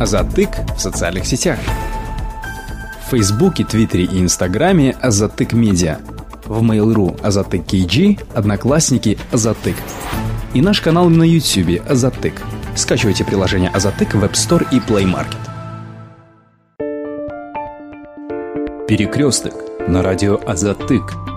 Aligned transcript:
Азатык 0.00 0.48
в 0.74 0.80
социальных 0.80 1.26
сетях. 1.26 1.58
В 3.06 3.10
Фейсбуке, 3.10 3.64
Твиттере 3.64 4.04
и 4.04 4.22
Инстаграме 4.22 4.96
Азатык 4.98 5.52
Медиа. 5.52 5.98
В 6.46 6.62
Mail.ru 6.62 7.20
Азатык 7.22 7.66
KG, 7.66 8.18
Одноклассники 8.34 9.18
Азатык. 9.30 9.76
И 10.54 10.62
наш 10.62 10.80
канал 10.80 11.10
на 11.10 11.22
YouTube 11.22 11.86
Азатык. 11.86 12.40
Скачивайте 12.74 13.24
приложение 13.26 13.68
Азатык 13.68 14.14
в 14.14 14.24
App 14.24 14.32
Store 14.32 14.66
и 14.72 14.78
Play 14.78 15.04
Market. 15.04 15.36
Перекресток 18.88 19.54
на 19.86 20.02
радио 20.02 20.40
Азатык. 20.46 21.29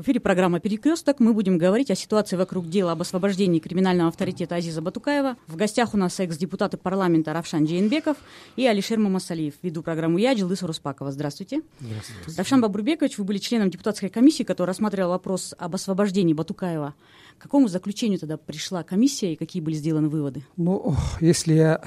В 0.00 0.02
эфире 0.02 0.18
программа 0.18 0.60
«Перекресток». 0.60 1.20
Мы 1.20 1.34
будем 1.34 1.58
говорить 1.58 1.90
о 1.90 1.94
ситуации 1.94 2.34
вокруг 2.34 2.70
дела 2.70 2.92
об 2.92 3.02
освобождении 3.02 3.58
криминального 3.58 4.08
авторитета 4.08 4.54
Азиза 4.54 4.80
Батукаева. 4.80 5.36
В 5.46 5.56
гостях 5.56 5.92
у 5.92 5.98
нас 5.98 6.18
экс-депутаты 6.18 6.78
парламента 6.78 7.34
Равшан 7.34 7.66
Джейнбеков 7.66 8.16
и 8.56 8.66
Алишер 8.66 8.98
Мамасалиев. 8.98 9.52
Веду 9.60 9.82
программу 9.82 10.16
я, 10.16 10.32
Джилдыс 10.32 10.62
Руспакова. 10.62 11.12
Здравствуйте. 11.12 11.60
Здравствуйте. 11.80 12.38
Равшан 12.38 12.62
Бабурбекович, 12.62 13.18
вы 13.18 13.24
были 13.24 13.36
членом 13.36 13.68
депутатской 13.68 14.08
комиссии, 14.08 14.42
которая 14.42 14.68
рассматривала 14.68 15.10
вопрос 15.10 15.54
об 15.58 15.74
освобождении 15.74 16.32
Батукаева. 16.32 16.94
К 17.36 17.42
какому 17.42 17.68
заключению 17.68 18.18
тогда 18.18 18.38
пришла 18.38 18.82
комиссия 18.82 19.34
и 19.34 19.36
какие 19.36 19.60
были 19.60 19.74
сделаны 19.74 20.08
выводы? 20.08 20.42
Ну, 20.56 20.96
если 21.20 21.52
я 21.52 21.82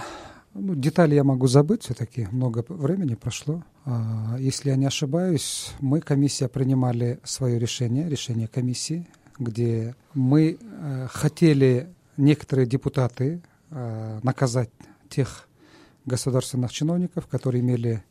ну, 0.54 0.76
детали 0.76 1.16
я 1.16 1.24
могу 1.24 1.48
забыть, 1.48 1.84
все-таки 1.84 2.28
много 2.32 2.64
времени 2.68 3.16
прошло. 3.16 3.64
А, 3.86 4.36
если 4.40 4.70
я 4.70 4.76
не 4.76 4.86
ошибаюсь, 4.86 5.72
мы, 5.80 6.00
комиссия, 6.00 6.48
принимали 6.48 7.20
свое 7.24 7.60
решение, 7.60 8.08
решение 8.08 8.48
комиссии, 8.48 9.08
где 9.40 9.96
мы 10.14 10.58
э, 10.60 11.08
хотели 11.10 11.90
некоторые 12.18 12.68
депутаты 12.68 13.42
э, 13.72 14.20
наказать 14.22 14.70
тех 15.10 15.48
государственных 16.06 16.72
чиновников, 16.72 17.28
которые 17.28 17.62
имели, 17.62 18.04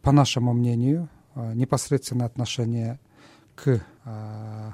по 0.00 0.12
нашему 0.12 0.52
мнению, 0.52 1.08
э, 1.34 1.52
непосредственное 1.54 2.26
отношение 2.26 2.98
к 3.54 3.84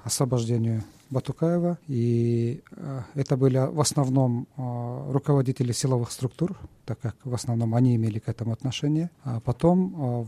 освобождению 0.05 0.83
Батукаева. 1.11 1.79
И 1.89 2.63
э, 2.71 3.01
это 3.15 3.37
были 3.37 3.59
в 3.59 3.81
основном 3.81 4.47
э, 4.57 5.13
руководители 5.13 5.73
силовых 5.73 6.11
структур, 6.11 6.59
так 6.85 7.01
как 7.01 7.17
в 7.25 7.35
основном 7.35 7.75
они 7.75 7.97
имели 7.97 8.19
к 8.19 8.29
этому 8.29 8.53
отношение. 8.53 9.11
А 9.25 9.41
потом 9.41 9.95
э, 9.97 10.25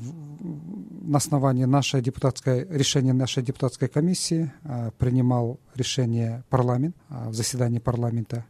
на 1.02 1.18
основании 1.18 1.64
нашей 1.64 2.00
депутатской, 2.00 2.66
решения 2.70 3.12
нашей 3.12 3.42
депутатской 3.42 3.88
комиссии 3.88 4.50
принимал 4.98 5.58
решение 5.74 6.42
парламент 6.48 6.96
в 7.08 7.34
заседании 7.34 7.78
парламента. 7.78 8.44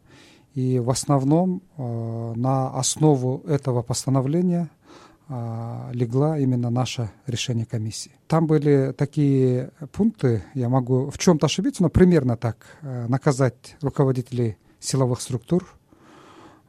И 0.54 0.78
в 0.78 0.90
основном 0.90 1.62
на 1.76 2.70
основу 2.70 3.42
этого 3.46 3.82
постановления 3.82 4.68
легла 5.92 6.38
именно 6.38 6.70
наше 6.70 7.10
решение 7.26 7.64
комиссии. 7.64 8.10
Там 8.26 8.48
были 8.48 8.92
такие 8.96 9.70
пункты, 9.92 10.42
я 10.54 10.68
могу 10.68 11.08
в 11.10 11.18
чем-то 11.18 11.46
ошибиться, 11.46 11.84
но 11.84 11.88
примерно 11.88 12.36
так. 12.36 12.56
Э, 12.82 13.06
наказать 13.06 13.76
руководителей 13.80 14.56
силовых 14.80 15.20
структур, 15.20 15.78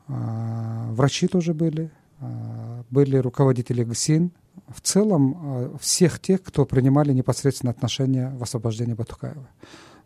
а, 0.08 0.92
врачи 0.92 1.28
тоже 1.28 1.54
были, 1.54 1.90
а, 2.20 2.84
были 2.92 3.18
руководители 3.18 3.84
ГСИН. 3.84 4.32
В 4.68 4.82
целом 4.82 5.78
всех 5.80 6.20
тех, 6.20 6.44
кто 6.44 6.66
принимали 6.66 7.14
непосредственно 7.14 7.72
отношение 7.72 8.30
в 8.32 8.44
освобождении 8.44 8.94
Батукаева. 8.94 9.48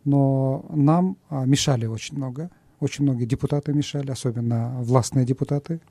Но 0.06 0.66
нам 0.70 1.18
мешали 1.32 1.88
очень 1.88 2.16
много. 2.16 2.52
Очень 2.80 3.06
многие 3.06 3.26
депутаты 3.26 3.74
мешали, 3.74 4.12
особенно 4.12 4.76
властные 4.82 5.26
депутаты. 5.26 5.82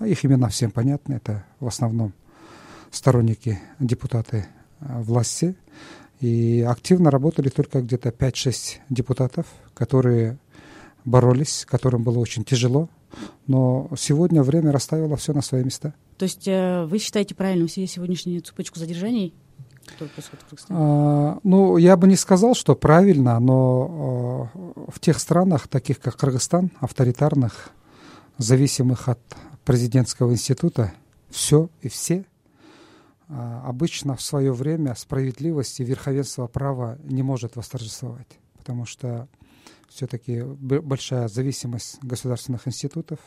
А 0.00 0.06
их 0.06 0.24
имена 0.24 0.48
всем 0.48 0.70
понятны. 0.70 1.14
Это 1.14 1.44
в 1.60 1.68
основном 1.68 2.14
сторонники, 2.90 3.60
депутаты 3.78 4.46
э, 4.80 5.02
власти. 5.02 5.54
И 6.20 6.66
активно 6.68 7.10
работали 7.10 7.50
только 7.50 7.82
где-то 7.82 8.08
5-6 8.08 8.78
депутатов, 8.88 9.46
которые 9.74 10.38
боролись, 11.04 11.66
которым 11.68 12.02
было 12.02 12.18
очень 12.18 12.44
тяжело. 12.44 12.88
Но 13.46 13.90
сегодня 13.98 14.42
время 14.42 14.72
расставило 14.72 15.16
все 15.16 15.34
на 15.34 15.42
свои 15.42 15.64
места. 15.64 15.92
То 16.16 16.24
есть 16.24 16.48
э, 16.48 16.84
вы 16.86 16.98
считаете 16.98 17.34
правильным 17.34 17.68
себе 17.68 17.86
сегодняшнюю 17.86 18.40
цепочку 18.40 18.78
задержаний? 18.78 19.34
А, 20.70 21.38
ну, 21.42 21.76
я 21.76 21.96
бы 21.98 22.06
не 22.06 22.16
сказал, 22.16 22.54
что 22.54 22.74
правильно, 22.74 23.38
но 23.38 24.50
э, 24.54 24.90
в 24.92 24.98
тех 24.98 25.18
странах, 25.18 25.68
таких 25.68 26.00
как 26.00 26.16
Кыргызстан, 26.16 26.70
авторитарных, 26.80 27.70
зависимых 28.38 29.08
от 29.08 29.20
президентского 29.70 30.32
института 30.32 30.92
все 31.28 31.70
и 31.80 31.88
все 31.88 32.24
а, 33.28 33.62
обычно 33.68 34.16
в 34.16 34.20
свое 34.20 34.52
время 34.52 34.96
справедливость 34.96 35.78
и 35.78 35.84
верховенство 35.84 36.48
права 36.48 36.98
не 37.04 37.22
может 37.22 37.54
восторжествовать, 37.54 38.40
потому 38.58 38.84
что 38.84 39.28
все-таки 39.88 40.42
большая 40.42 41.28
зависимость 41.28 42.02
государственных 42.02 42.66
институтов, 42.66 43.20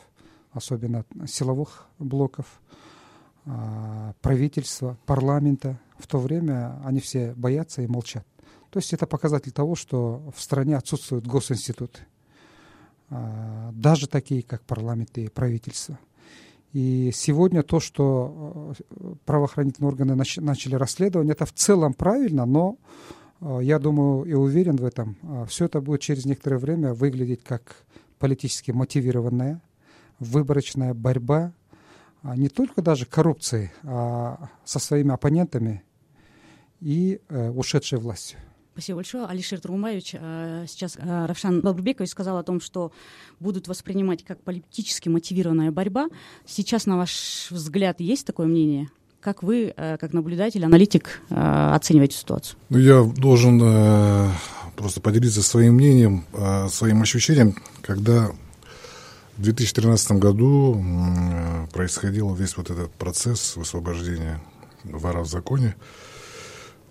особенно 0.52 1.06
силовых 1.26 1.86
блоков, 1.98 2.60
а, 3.46 4.12
правительства, 4.20 4.98
парламента, 5.06 5.80
в 5.96 6.06
то 6.06 6.18
время 6.18 6.78
они 6.84 7.00
все 7.00 7.32
боятся 7.36 7.80
и 7.80 7.86
молчат. 7.86 8.26
То 8.68 8.80
есть 8.80 8.92
это 8.92 9.06
показатель 9.06 9.52
того, 9.52 9.76
что 9.76 10.30
в 10.36 10.42
стране 10.42 10.76
отсутствуют 10.76 11.26
госинституты, 11.26 12.00
а, 13.08 13.70
даже 13.72 14.06
такие, 14.08 14.42
как 14.42 14.60
парламент 14.64 15.16
и 15.16 15.28
правительство– 15.30 15.98
и 16.74 17.12
сегодня 17.14 17.62
то, 17.62 17.78
что 17.78 18.74
э, 18.90 19.14
правоохранительные 19.24 19.88
органы 19.88 20.16
начали 20.16 20.74
расследование, 20.74 21.32
это 21.32 21.46
в 21.46 21.52
целом 21.52 21.94
правильно, 21.94 22.46
но 22.46 22.78
э, 23.40 23.60
я 23.62 23.78
думаю 23.78 24.24
и 24.24 24.32
уверен 24.32 24.74
в 24.74 24.84
этом, 24.84 25.16
э, 25.22 25.46
все 25.48 25.66
это 25.66 25.80
будет 25.80 26.00
через 26.00 26.24
некоторое 26.24 26.58
время 26.58 26.92
выглядеть 26.92 27.44
как 27.44 27.76
политически 28.18 28.72
мотивированная, 28.72 29.62
выборочная 30.18 30.94
борьба, 30.94 31.52
а 32.22 32.36
не 32.36 32.48
только 32.48 32.82
даже 32.82 33.06
коррупции, 33.06 33.72
а 33.84 34.48
со 34.64 34.80
своими 34.80 35.12
оппонентами 35.12 35.84
и 36.80 37.20
ушедшей 37.30 38.00
властью. 38.00 38.40
Спасибо 38.74 38.96
большое. 38.96 39.26
Алишер 39.26 39.60
Турумаевич, 39.60 40.16
э, 40.18 40.64
сейчас 40.66 40.96
э, 40.96 41.26
Равшан 41.26 41.60
Бабурбекович 41.60 42.10
сказал 42.10 42.38
о 42.38 42.42
том, 42.42 42.60
что 42.60 42.90
будут 43.38 43.68
воспринимать 43.68 44.24
как 44.24 44.40
политически 44.42 45.08
мотивированная 45.08 45.70
борьба. 45.70 46.08
Сейчас, 46.44 46.84
на 46.86 46.96
ваш 46.96 47.52
взгляд, 47.52 48.00
есть 48.00 48.26
такое 48.26 48.48
мнение? 48.48 48.88
Как 49.20 49.44
вы, 49.44 49.72
э, 49.76 49.96
как 49.96 50.12
наблюдатель, 50.12 50.64
аналитик, 50.64 51.22
оцениваете 51.30 52.16
ситуацию? 52.16 52.58
Ну, 52.68 52.78
я 52.78 53.04
должен 53.04 54.32
просто 54.74 55.00
поделиться 55.00 55.44
своим 55.44 55.74
мнением, 55.74 56.24
своим 56.68 57.00
ощущением, 57.00 57.54
когда 57.80 58.32
в 59.36 59.42
2013 59.42 60.18
году 60.18 60.82
происходил 61.72 62.34
весь 62.34 62.56
вот 62.56 62.70
этот 62.70 62.90
процесс 62.94 63.54
высвобождения 63.54 64.40
вора 64.82 65.20
в 65.20 65.28
законе. 65.28 65.76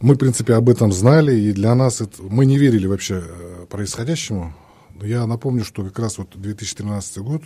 Мы, 0.03 0.15
в 0.15 0.17
принципе, 0.17 0.55
об 0.55 0.67
этом 0.67 0.91
знали, 0.91 1.33
и 1.33 1.53
для 1.53 1.73
нас 1.75 2.01
это, 2.01 2.21
мы 2.23 2.45
не 2.45 2.57
верили 2.57 2.87
вообще 2.87 3.23
э, 3.25 3.65
происходящему. 3.69 4.53
Я 5.01 5.25
напомню, 5.25 5.63
что 5.63 5.81
как 5.85 5.97
раз 5.97 6.17
вот 6.17 6.31
2013 6.35 7.19
год 7.19 7.43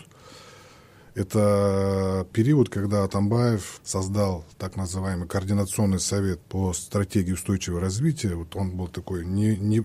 –это 1.13 2.25
период, 2.33 2.69
когда 2.69 3.03
Атамбаев 3.03 3.79
создал 3.83 4.43
так 4.57 4.75
называемый 4.75 5.27
координационный 5.27 5.99
совет 5.99 6.41
по 6.41 6.73
стратегии 6.73 7.33
устойчивого 7.33 7.79
развития. 7.79 8.33
Вот 8.33 8.55
он 8.55 8.71
был 8.71 8.87
такой 8.87 9.23
не, 9.23 9.55
не, 9.55 9.83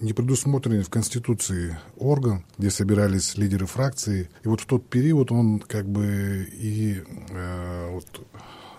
не 0.00 0.12
предусмотренный 0.12 0.84
в 0.84 0.90
Конституции 0.90 1.76
орган, 1.96 2.44
где 2.58 2.70
собирались 2.70 3.36
лидеры 3.36 3.66
фракции. 3.66 4.30
И 4.44 4.46
вот 4.46 4.60
в 4.60 4.66
тот 4.66 4.88
период 4.88 5.32
он 5.32 5.58
как 5.58 5.88
бы 5.88 6.48
и 6.52 7.02
э, 7.30 7.90
вот, 7.90 8.06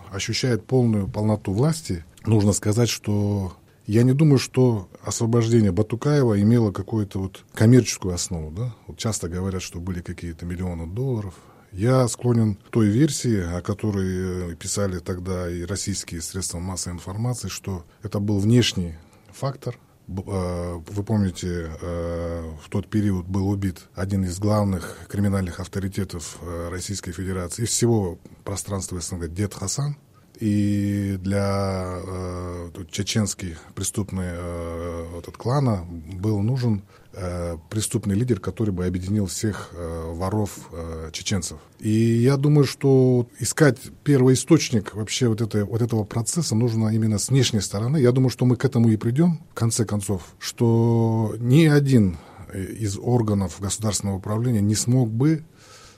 ощущает 0.10 0.66
полную 0.66 1.10
полноту 1.10 1.52
власти– 1.52 2.06
нужно 2.28 2.54
сказать, 2.54 2.90
что 2.90 3.54
я 3.88 4.02
не 4.04 4.14
думаю, 4.14 4.40
что 4.40 4.90
освобождение 5.04 5.72
Батукаева 5.72 6.42
имело 6.42 6.72
какую-то 6.72 7.20
вот 7.20 7.44
коммерческую 7.54 8.16
основу. 8.16 8.52
Да? 8.52 8.76
Вот 8.88 8.98
часто 8.98 9.30
говорят, 9.30 9.62
что 9.62 9.80
были 9.80 10.02
какие-то 10.02 10.46
миллионы 10.46 10.88
долларов. 10.88 11.36
Я 11.72 12.08
склонен 12.08 12.56
к 12.56 12.70
той 12.70 12.88
версии, 12.88 13.38
о 13.38 13.62
которой 13.62 14.54
э, 14.54 14.56
писали 14.56 15.00
тогда 15.00 15.52
и 15.52 15.64
российские 15.64 16.22
средства 16.22 16.60
массовой 16.60 16.96
информации, 16.96 17.50
что 17.50 17.86
это 18.02 18.20
был 18.20 18.40
внешний 18.40 18.96
фактор. 19.32 19.78
Э, 20.08 20.80
вы 20.88 21.04
помните, 21.04 21.70
э, 21.80 22.52
в 22.64 22.70
тот 22.70 22.88
период 22.88 23.28
был 23.28 23.50
убит 23.50 23.90
один 23.94 24.24
из 24.24 24.40
главных 24.40 25.00
криминальных 25.10 25.60
авторитетов 25.60 26.40
Российской 26.72 27.12
Федерации 27.12 27.64
и 27.64 27.66
всего 27.66 28.20
пространства 28.46 29.00
СНГ, 29.00 29.28
Дед 29.28 29.54
Хасан 29.54 29.98
и 30.40 31.18
для 31.20 32.00
э, 32.06 32.70
чеченский 32.92 33.56
преступный 33.74 34.28
э, 34.30 35.20
этот 35.20 35.38
клана 35.38 35.86
был 36.14 36.40
нужен 36.42 36.84
э, 37.14 37.58
преступный 37.70 38.16
лидер, 38.16 38.40
который 38.40 38.72
бы 38.72 38.86
объединил 38.86 39.26
всех 39.28 39.70
э, 39.74 40.12
воров 40.14 40.70
э, 40.72 41.10
чеченцев. 41.12 41.60
И 41.80 41.90
я 41.90 42.38
думаю, 42.38 42.66
что 42.66 43.28
искать 43.40 43.80
первый 44.04 44.36
источник 44.36 44.96
вообще 44.96 45.28
вот, 45.28 45.42
этой, 45.42 45.64
вот 45.64 45.82
этого 45.82 46.04
процесса 46.04 46.56
нужно 46.56 46.90
именно 46.90 47.18
с 47.18 47.30
внешней 47.30 47.62
стороны. 47.62 47.98
Я 47.98 48.12
думаю, 48.12 48.30
что 48.30 48.46
мы 48.46 48.56
к 48.56 48.66
этому 48.66 48.90
и 48.90 48.98
придем, 48.98 49.42
в 49.52 49.54
конце 49.54 49.86
концов, 49.86 50.36
что 50.40 51.36
ни 51.40 51.66
один 51.66 52.18
из 52.54 52.98
органов 52.98 53.60
государственного 53.60 54.18
управления 54.18 54.62
не 54.62 54.76
смог 54.76 55.10
бы 55.10 55.44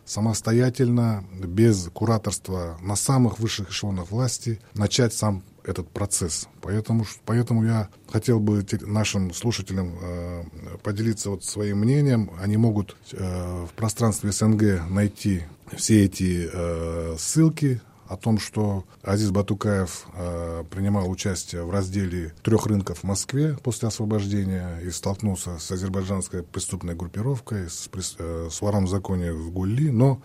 самостоятельно, 0.08 1.24
без 1.34 1.90
кураторства 1.94 2.78
на 2.82 2.96
самых 2.96 3.40
высших 3.40 3.70
эшелонах 3.70 4.10
власти 4.10 4.60
начать 4.74 5.14
сам 5.14 5.44
этот 5.64 5.90
процесс. 5.90 6.48
Поэтому, 6.62 7.06
поэтому 7.26 7.66
я 7.66 7.90
хотел 8.10 8.40
бы 8.40 8.66
нашим 8.82 9.34
слушателям 9.34 9.98
э, 10.02 10.44
поделиться 10.82 11.30
вот 11.30 11.44
своим 11.44 11.80
мнением. 11.80 12.32
Они 12.42 12.56
могут 12.56 12.96
э, 13.12 13.66
в 13.66 13.74
пространстве 13.74 14.32
СНГ 14.32 14.90
найти 14.90 15.44
все 15.76 16.06
эти 16.06 16.50
э, 16.52 17.16
ссылки 17.20 17.82
о 18.10 18.18
том, 18.18 18.40
что 18.40 18.86
Азиз 19.04 19.32
Батукаев 19.32 20.06
э, 20.14 20.64
принимал 20.70 21.10
участие 21.10 21.64
в 21.64 21.72
разделе 21.72 22.34
трех 22.44 22.66
рынков 22.66 23.00
в 23.00 23.04
Москве 23.04 23.58
после 23.64 23.88
освобождения 23.88 24.80
и 24.80 24.90
столкнулся 24.92 25.58
с 25.60 25.72
азербайджанской 25.72 26.44
преступной 26.44 26.96
группировкой, 26.96 27.70
с, 27.70 27.90
э, 28.20 28.50
с 28.52 28.62
вором 28.62 28.86
в 28.86 28.90
законе 28.90 29.34
в 29.34 29.52
Гулли, 29.52 29.90
но 29.90 30.22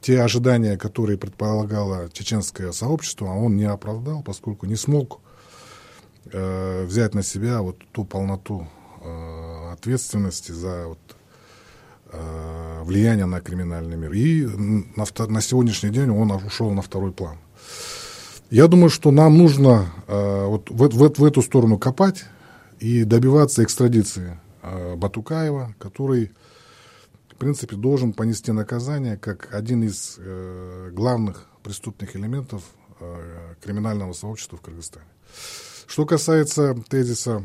те 0.00 0.20
ожидания, 0.20 0.76
которые 0.76 1.18
предполагало 1.18 2.08
чеченское 2.12 2.72
сообщество, 2.72 3.26
он 3.26 3.56
не 3.56 3.64
оправдал, 3.64 4.22
поскольку 4.22 4.66
не 4.66 4.76
смог 4.76 5.20
э, 6.32 6.84
взять 6.84 7.14
на 7.14 7.22
себя 7.22 7.60
вот 7.62 7.78
ту 7.92 8.04
полноту 8.04 8.68
э, 9.02 9.72
ответственности 9.72 10.52
за 10.52 10.88
вот, 10.88 11.15
влияние 12.12 13.26
на 13.26 13.40
криминальный 13.40 13.96
мир. 13.96 14.12
И 14.12 14.46
на, 14.46 15.04
на 15.26 15.40
сегодняшний 15.40 15.90
день 15.90 16.10
он 16.10 16.30
ушел 16.30 16.70
на 16.70 16.82
второй 16.82 17.12
план. 17.12 17.38
Я 18.50 18.68
думаю, 18.68 18.90
что 18.90 19.10
нам 19.10 19.36
нужно 19.36 19.92
э, 20.06 20.46
вот 20.46 20.70
в, 20.70 20.76
в, 20.76 21.18
в 21.18 21.24
эту 21.24 21.42
сторону 21.42 21.78
копать 21.78 22.24
и 22.78 23.02
добиваться 23.02 23.64
экстрадиции 23.64 24.38
э, 24.62 24.94
Батукаева, 24.94 25.74
который, 25.80 26.30
в 27.28 27.34
принципе, 27.34 27.74
должен 27.74 28.12
понести 28.12 28.52
наказание 28.52 29.16
как 29.16 29.52
один 29.52 29.82
из 29.82 30.14
э, 30.18 30.90
главных 30.92 31.46
преступных 31.64 32.14
элементов 32.14 32.62
э, 33.00 33.54
криминального 33.60 34.12
сообщества 34.12 34.58
в 34.58 34.60
Кыргызстане. 34.60 35.06
Что 35.88 36.06
касается 36.06 36.76
тезиса 36.88 37.44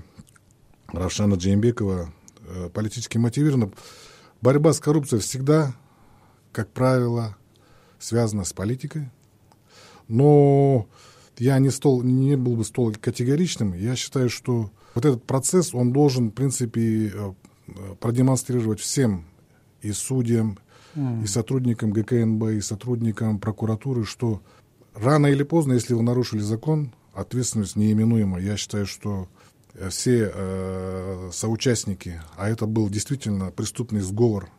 Равшана 0.94 1.34
Джеймбекова, 1.34 2.14
э, 2.48 2.70
политически 2.72 3.18
мотивированно, 3.18 3.72
Борьба 4.42 4.74
с 4.74 4.80
коррупцией 4.80 5.22
всегда, 5.22 5.74
как 6.52 6.70
правило, 6.70 7.38
связана 8.00 8.44
с 8.44 8.54
политикой. 8.54 9.10
Но 10.08 10.88
я 11.38 11.60
не, 11.60 11.70
стол, 11.70 12.02
не 12.02 12.36
был 12.36 12.56
бы 12.56 12.66
столь 12.66 12.96
категоричным. 12.96 13.74
Я 13.74 13.96
считаю, 13.96 14.30
что 14.30 14.72
вот 14.96 15.06
этот 15.06 15.24
процесс, 15.24 15.74
он 15.76 15.94
должен, 15.94 16.30
в 16.30 16.34
принципе, 16.34 17.08
э, 17.14 17.34
продемонстрировать 18.00 18.80
всем 18.80 19.26
и 19.82 19.92
судьям, 19.92 20.58
mm. 20.96 21.24
и 21.24 21.28
сотрудникам 21.28 21.92
ГКНБ, 21.92 22.44
и 22.52 22.62
сотрудникам 22.62 23.40
прокуратуры, 23.40 24.06
что 24.06 24.42
рано 24.96 25.28
или 25.28 25.44
поздно, 25.44 25.74
если 25.74 25.94
вы 25.94 26.02
нарушили 26.02 26.42
закон, 26.42 26.94
ответственность 27.14 27.76
неименуема. 27.76 28.40
Я 28.40 28.58
считаю, 28.58 28.88
что 28.88 29.28
Э, 29.28 29.41
все 29.90 30.32
э, 30.34 31.30
соучастники, 31.32 32.22
а 32.38 32.50
это 32.50 32.66
был 32.66 32.90
действительно 32.90 33.52
преступный 33.52 34.02
сговор 34.02 34.50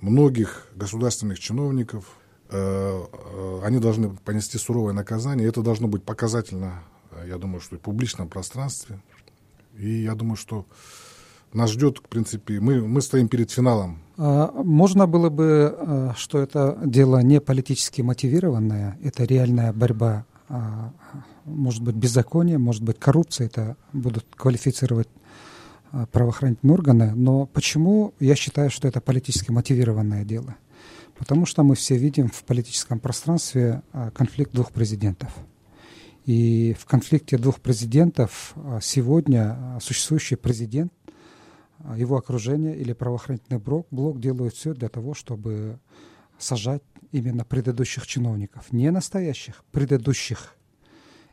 многих 0.00 0.66
государственных 0.74 1.38
чиновников, 1.38 2.18
э, 2.48 2.56
э, 2.56 3.60
они 3.64 3.78
должны 3.78 4.10
понести 4.10 4.58
суровое 4.58 4.92
наказание. 4.92 5.48
Это 5.48 5.62
должно 5.62 5.88
быть 5.88 6.04
показательно, 6.04 6.82
э, 7.12 7.26
я 7.28 7.38
думаю, 7.38 7.60
что 7.60 7.76
и 7.76 7.78
в 7.78 7.82
публичном 7.82 8.28
пространстве. 8.28 9.00
И 9.78 10.02
я 10.02 10.14
думаю, 10.14 10.36
что 10.36 10.66
нас 11.52 11.70
ждет, 11.70 11.98
в 11.98 12.02
принципе, 12.02 12.60
мы, 12.60 12.86
мы 12.86 13.00
стоим 13.00 13.28
перед 13.28 13.50
финалом. 13.50 13.98
А, 14.16 14.52
можно 14.62 15.06
было 15.06 15.30
бы, 15.30 15.74
э, 15.76 16.10
что 16.16 16.38
это 16.38 16.78
дело 16.84 17.22
не 17.22 17.40
политически 17.40 18.02
мотивированное, 18.02 18.98
это 19.02 19.24
реальная 19.24 19.72
борьба 19.72 20.26
может 21.44 21.82
быть 21.82 21.94
беззаконие, 21.94 22.58
может 22.58 22.82
быть 22.82 22.98
коррупция, 22.98 23.46
это 23.46 23.76
будут 23.92 24.26
квалифицировать 24.36 25.08
а, 25.92 26.06
правоохранительные 26.06 26.74
органы. 26.74 27.12
Но 27.14 27.46
почему 27.46 28.14
я 28.20 28.34
считаю, 28.34 28.70
что 28.70 28.88
это 28.88 29.00
политически 29.00 29.50
мотивированное 29.50 30.24
дело? 30.24 30.56
Потому 31.16 31.46
что 31.46 31.62
мы 31.62 31.74
все 31.74 31.96
видим 31.96 32.28
в 32.28 32.42
политическом 32.44 32.98
пространстве 32.98 33.82
а, 33.92 34.10
конфликт 34.10 34.52
двух 34.52 34.72
президентов. 34.72 35.30
И 36.26 36.76
в 36.78 36.84
конфликте 36.84 37.38
двух 37.38 37.60
президентов 37.60 38.54
сегодня 38.82 39.78
существующий 39.80 40.36
президент, 40.36 40.92
его 41.96 42.16
окружение 42.16 42.76
или 42.76 42.92
правоохранительный 42.92 43.58
блок 43.58 44.20
делают 44.20 44.54
все 44.54 44.74
для 44.74 44.88
того, 44.88 45.14
чтобы 45.14 45.78
сажать 46.42 46.82
именно 47.12 47.44
предыдущих 47.44 48.06
чиновников, 48.06 48.72
не 48.72 48.90
настоящих, 48.90 49.64
предыдущих. 49.72 50.56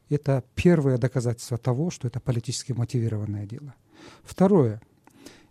Это 0.09 0.43
первое 0.55 0.97
доказательство 0.97 1.57
того, 1.57 1.89
что 1.89 2.07
это 2.07 2.19
политически 2.19 2.71
мотивированное 2.71 3.45
дело. 3.45 3.75
Второе. 4.23 4.81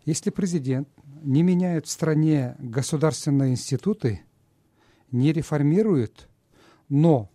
Если 0.04 0.30
президент 0.30 0.88
не 1.22 1.42
меняет 1.42 1.86
в 1.86 1.90
стране 1.90 2.56
государственные 2.58 3.52
институты, 3.52 4.22
не 5.10 5.32
реформирует, 5.32 6.28
но 6.88 7.30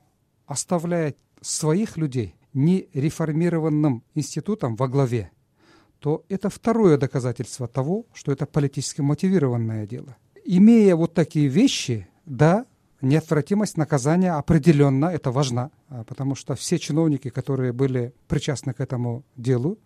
оставляет 0.45 1.17
своих 1.41 1.97
людей 1.97 2.35
нереформированным 2.53 4.03
институтом 4.13 4.75
во 4.75 4.87
главе, 4.87 5.31
то 5.99 6.25
это 6.29 6.49
второе 6.49 6.97
доказательство 6.97 7.67
того, 7.67 8.07
что 8.13 8.31
это 8.31 8.45
политически 8.45 9.01
мотивированное 9.01 9.85
дело. 9.85 10.17
Имея 10.43 10.95
вот 10.95 11.13
такие 11.13 11.47
вещи, 11.47 12.07
да, 12.25 12.65
неотвратимость 13.01 13.77
наказания 13.77 14.33
определенно, 14.33 15.05
это 15.05 15.31
важно, 15.31 15.71
а, 15.89 16.03
потому 16.03 16.35
что 16.35 16.55
все 16.55 16.77
чиновники, 16.77 17.29
которые 17.29 17.73
были 17.73 18.13
причастны 18.27 18.73
к 18.73 18.79
этому 18.79 19.23
делу, 19.35 19.77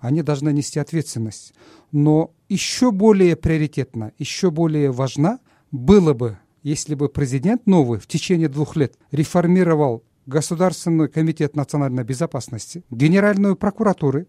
они 0.00 0.22
должны 0.22 0.52
нести 0.52 0.78
ответственность. 0.78 1.54
Но 1.90 2.32
еще 2.48 2.90
более 2.90 3.36
приоритетно, 3.36 4.12
еще 4.18 4.50
более 4.50 4.90
важно 4.90 5.38
было 5.70 6.14
бы, 6.14 6.38
если 6.62 6.94
бы 6.94 7.08
президент 7.08 7.66
новый 7.66 7.98
в 7.98 8.06
течение 8.06 8.48
двух 8.48 8.76
лет 8.76 8.94
реформировал 9.10 10.04
Государственный 10.26 11.08
комитет 11.08 11.56
национальной 11.56 12.04
безопасности, 12.04 12.84
Генеральную 12.90 13.56
прокуратуру, 13.56 14.26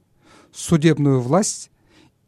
судебную 0.52 1.22
власть 1.22 1.70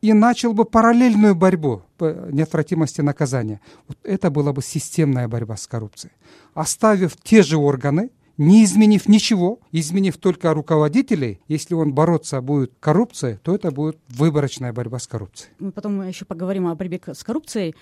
и 0.05 0.13
начал 0.13 0.53
бы 0.53 0.65
параллельную 0.65 1.33
борьбу 1.33 1.81
по 1.97 2.05
неотвратимости 2.31 3.01
наказания. 3.01 3.59
Вот 3.87 3.97
это 4.03 4.29
была 4.29 4.53
бы 4.53 4.61
системная 4.61 5.27
борьба 5.27 5.57
с 5.57 5.65
коррупцией. 5.65 6.13
Оставив 6.53 7.17
те 7.23 7.41
же 7.41 7.57
органы, 7.57 8.11
не 8.37 8.63
изменив 8.63 9.07
ничего, 9.07 9.59
изменив 9.71 10.17
только 10.17 10.53
руководителей, 10.53 11.39
если 11.47 11.73
он 11.73 11.93
бороться 11.93 12.41
будет 12.41 12.73
коррупцией, 12.79 13.39
то 13.41 13.55
это 13.55 13.71
будет 13.71 13.97
выборочная 14.09 14.73
борьба 14.73 14.99
с 14.99 15.07
коррупцией. 15.07 15.53
Мы 15.57 15.71
потом 15.71 16.07
еще 16.07 16.25
поговорим 16.25 16.67
о 16.67 16.75
борьбе 16.75 17.01
с 17.07 17.23
коррупцией. 17.23 17.75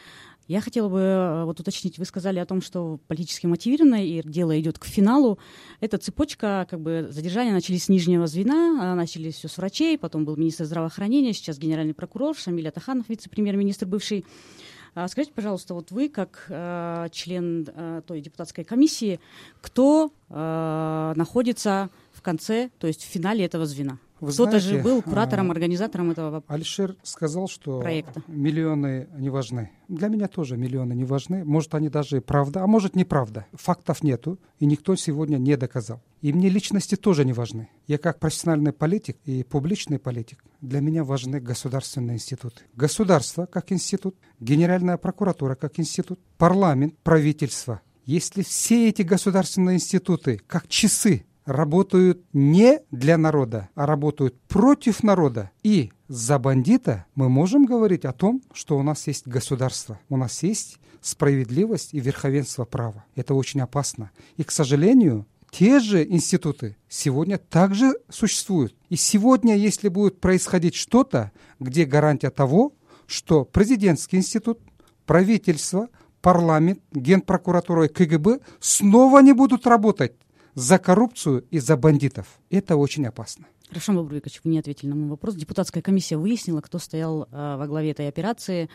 Я 0.47 0.62
хотела 0.62 0.89
бы 0.89 1.00
э, 1.00 1.43
вот 1.45 1.59
уточнить, 1.59 1.97
вы 1.97 2.05
сказали 2.05 2.39
о 2.39 2.45
том, 2.45 2.62
что 2.62 3.00
политически 3.07 3.45
мотивировано, 3.45 4.05
и 4.05 4.21
дело 4.23 4.59
идет 4.59 4.77
к 4.77 4.85
финалу. 4.85 5.39
Эта 5.79 5.97
цепочка, 5.97 6.67
как 6.69 6.81
бы 6.81 7.07
задержания 7.09 7.53
начались 7.53 7.85
с 7.85 7.89
нижнего 7.89 8.27
звена, 8.27 8.93
начались 8.95 9.35
все 9.35 9.47
с 9.47 9.57
врачей, 9.57 9.97
потом 9.97 10.25
был 10.25 10.35
министр 10.35 10.65
здравоохранения, 10.65 11.33
сейчас 11.33 11.57
генеральный 11.57 11.93
прокурор 11.93 12.35
Шамиль 12.35 12.67
Атаханов, 12.67 13.07
вице-премьер-министр 13.07 13.85
бывший. 13.85 14.25
А 14.95 15.07
скажите, 15.07 15.33
пожалуйста, 15.33 15.73
вот 15.73 15.91
вы, 15.91 16.07
как 16.07 16.45
э, 16.50 17.07
член 17.12 17.67
э, 17.67 18.01
той 18.05 18.21
депутатской 18.21 18.63
комиссии, 18.63 19.19
кто 19.59 20.12
э, 20.29 21.13
находится 21.15 21.89
конце, 22.24 22.72
то 22.80 22.88
есть 22.88 23.03
в 23.03 23.08
финале 23.08 23.46
этого 23.46 23.65
звена? 23.65 24.00
Кто-то 24.32 24.60
же 24.60 24.82
был 24.82 25.01
куратором, 25.01 25.50
а, 25.50 25.53
организатором 25.53 26.12
этого 26.12 26.44
Алишер 26.48 26.96
сказал, 27.03 27.48
что 27.48 27.82
проекта. 27.82 28.24
миллионы 28.27 29.10
не 29.18 29.30
важны. 29.30 29.72
Для 29.89 30.08
меня 30.08 30.27
тоже 30.27 30.56
миллионы 30.56 30.94
не 30.94 31.03
важны. 31.03 31.44
Может, 31.44 31.75
они 31.75 31.89
даже 31.89 32.18
и 32.18 32.20
правда, 32.22 32.63
а 32.63 32.68
может, 32.68 32.96
неправда. 32.96 33.46
Фактов 33.53 34.01
нету, 34.01 34.39
и 34.60 34.65
никто 34.65 34.96
сегодня 34.96 35.38
не 35.38 35.58
доказал. 35.58 36.01
И 36.22 36.32
мне 36.32 36.48
личности 36.48 36.96
тоже 36.96 37.25
не 37.25 37.34
важны. 37.34 37.70
Я 37.86 37.98
как 37.98 38.20
профессиональный 38.20 38.72
политик 38.72 39.18
и 39.25 39.44
публичный 39.44 40.00
политик, 40.00 40.44
для 40.62 40.80
меня 40.80 41.03
важны 41.03 41.42
государственные 41.42 42.15
институты. 42.15 42.62
Государство 42.75 43.46
как 43.46 43.72
институт, 43.74 44.15
Генеральная 44.39 44.98
прокуратура 44.98 45.56
как 45.56 45.80
институт, 45.80 46.20
парламент, 46.38 46.96
правительство. 47.03 47.82
Если 48.06 48.44
все 48.44 48.89
эти 48.89 49.01
государственные 49.01 49.75
институты, 49.75 50.42
как 50.48 50.68
часы, 50.68 51.25
работают 51.45 52.23
не 52.33 52.81
для 52.91 53.17
народа, 53.17 53.69
а 53.75 53.85
работают 53.85 54.39
против 54.47 55.03
народа. 55.03 55.51
И 55.63 55.91
за 56.07 56.39
бандита 56.39 57.05
мы 57.15 57.29
можем 57.29 57.65
говорить 57.65 58.05
о 58.05 58.13
том, 58.13 58.41
что 58.53 58.77
у 58.77 58.83
нас 58.83 59.07
есть 59.07 59.27
государство, 59.27 60.00
у 60.09 60.17
нас 60.17 60.43
есть 60.43 60.79
справедливость 61.01 61.93
и 61.93 62.00
верховенство 62.00 62.65
права. 62.65 63.05
Это 63.15 63.33
очень 63.33 63.62
опасно. 63.62 64.12
И, 64.38 64.43
к 64.43 64.51
сожалению, 64.51 65.25
те 65.51 65.79
же 65.79 66.03
институты 66.03 66.77
сегодня 66.89 67.38
также 67.38 67.93
существуют. 68.09 68.75
И 68.89 68.95
сегодня, 68.95 69.55
если 69.55 69.89
будет 69.89 70.19
происходить 70.19 70.75
что-то, 70.75 71.31
где 71.59 71.85
гарантия 71.85 72.31
того, 72.31 72.73
что 73.05 73.45
президентский 73.45 74.17
институт, 74.17 74.59
правительство, 75.05 75.89
парламент, 76.21 76.79
генпрокуратура 76.93 77.85
и 77.85 77.89
КГБ 77.89 78.39
снова 78.59 79.19
не 79.19 79.33
будут 79.33 79.67
работать 79.67 80.13
за 80.55 80.77
коррупцию 80.79 81.45
и 81.51 81.60
за 81.60 81.77
бандитов. 81.77 82.27
Это 82.50 82.75
очень 82.75 83.05
опасно. 83.05 83.45
Хорошо, 83.69 83.93
Бабруикович, 83.93 84.41
вы 84.43 84.51
не 84.51 84.60
ответили 84.60 84.89
на 84.89 84.95
мой 84.95 85.10
вопрос. 85.10 85.36
Депутатская 85.36 85.81
комиссия 85.81 86.17
выяснила, 86.17 86.62
кто 86.62 86.77
стоял 86.77 87.24
э, 87.24 87.55
во 87.57 87.65
главе 87.65 87.91
этой 87.91 88.07
операции, 88.07 88.69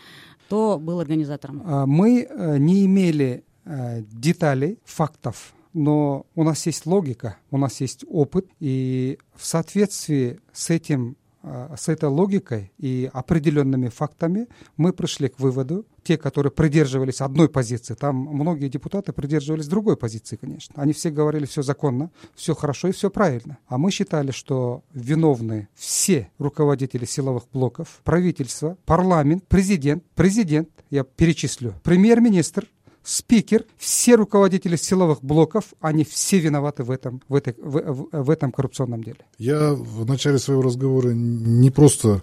кто 0.47 0.79
был 0.79 0.99
организатором. 0.99 1.63
А, 1.65 1.87
мы 1.87 2.23
э, 2.29 2.59
не 2.59 2.85
имели 2.85 3.45
э, 3.65 4.03
деталей, 4.11 4.81
фактов, 4.85 5.55
но 5.73 6.27
у 6.35 6.43
нас 6.43 6.67
есть 6.67 6.87
логика, 6.87 7.37
у 7.53 7.59
нас 7.59 7.81
есть 7.81 8.05
опыт, 8.09 8.49
и 8.59 9.19
в 9.37 9.45
соответствии 9.47 10.41
с 10.53 10.71
этим 10.71 11.17
с 11.43 11.89
этой 11.89 12.09
логикой 12.09 12.73
и 12.79 13.11
определенными 13.13 13.89
фактами 13.89 14.49
мы 14.77 14.93
пришли 14.93 15.29
к 15.29 15.39
выводу, 15.39 15.87
те, 16.03 16.17
которые 16.17 16.51
придерживались 16.51 17.21
одной 17.21 17.49
позиции, 17.49 17.95
там 17.95 18.17
многие 18.17 18.69
депутаты 18.69 19.13
придерживались 19.13 19.67
другой 19.67 19.97
позиции, 19.97 20.37
конечно. 20.37 20.75
Они 20.81 20.93
все 20.93 21.11
говорили, 21.11 21.45
все 21.45 21.63
законно, 21.63 22.11
все 22.35 22.55
хорошо 22.55 22.89
и 22.89 22.93
все 22.93 23.11
правильно. 23.11 23.59
А 23.67 23.77
мы 23.77 23.91
считали, 23.91 24.31
что 24.31 24.83
виновны 24.95 25.69
все 25.75 26.31
руководители 26.39 27.05
силовых 27.05 27.45
блоков, 27.53 28.01
правительство, 28.05 28.79
парламент, 28.87 29.45
президент, 29.49 30.03
президент, 30.15 30.71
я 30.91 31.05
перечислю, 31.05 31.75
премьер-министр, 31.83 32.67
спикер, 33.09 33.65
все 33.79 34.17
руководители 34.17 34.77
силовых 34.77 35.23
блоков, 35.23 35.65
они 35.81 36.05
все 36.05 36.39
виноваты 36.39 36.83
в 36.83 36.91
этом, 36.91 37.23
в, 37.29 37.35
этой, 37.35 37.55
в, 37.57 38.09
в, 38.13 38.31
этом 38.31 38.53
коррупционном 38.53 39.03
деле. 39.03 39.21
Я 39.39 39.73
в 39.73 40.05
начале 40.05 40.39
своего 40.39 40.61
разговора 40.61 41.13
не 41.15 41.71
просто 41.71 42.21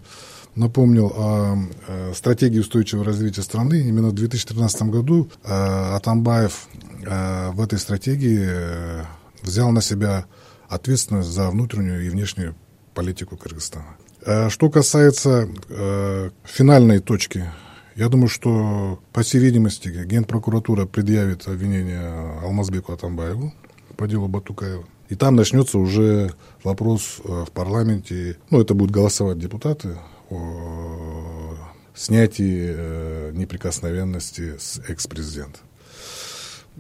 напомнил 0.54 1.08
о, 1.08 1.58
о 1.88 2.13
стратегии 2.13 2.60
устойчивого 2.60 3.04
развития 3.04 3.42
страны. 3.42 3.82
Именно 3.82 4.10
в 4.10 4.13
2013 4.13 4.84
году 4.84 5.27
э, 5.44 5.50
Атамбаев 5.50 6.68
э, 7.04 7.50
в 7.50 7.62
этой 7.62 7.80
стратегии 7.80 8.46
э, 8.48 9.04
взял 9.42 9.72
на 9.72 9.82
себя 9.82 10.25
ответственность 10.70 11.30
за 11.30 11.50
внутреннюю 11.50 12.06
и 12.06 12.10
внешнюю 12.10 12.56
политику 12.94 13.38
Кыргызстана. 13.38 13.98
Э, 14.24 14.50
что 14.50 14.70
касается 14.70 15.50
э, 15.68 16.30
финальной 16.44 17.00
точки 17.00 17.51
я 17.95 18.09
думаю, 18.09 18.27
что, 18.27 18.99
по 19.13 19.21
всей 19.21 19.39
видимости, 19.39 19.87
Генпрокуратура 19.87 20.85
предъявит 20.85 21.47
обвинение 21.47 22.39
Алмазбеку 22.41 22.91
Атамбаеву 22.91 23.53
по 23.95 24.07
делу 24.07 24.27
Батукаева. 24.27 24.83
И 25.07 25.15
там 25.15 25.35
начнется 25.35 25.77
уже 25.77 26.33
вопрос 26.63 27.21
э, 27.23 27.45
в 27.47 27.51
парламенте. 27.51 28.37
Ну, 28.49 28.59
это 28.59 28.73
будут 28.73 28.93
голосовать 28.93 29.39
депутаты 29.39 29.97
о 30.29 31.55
снятии 31.93 32.73
э, 32.75 33.31
неприкосновенности 33.33 34.57
с 34.57 34.81
экс-президента. 34.87 35.59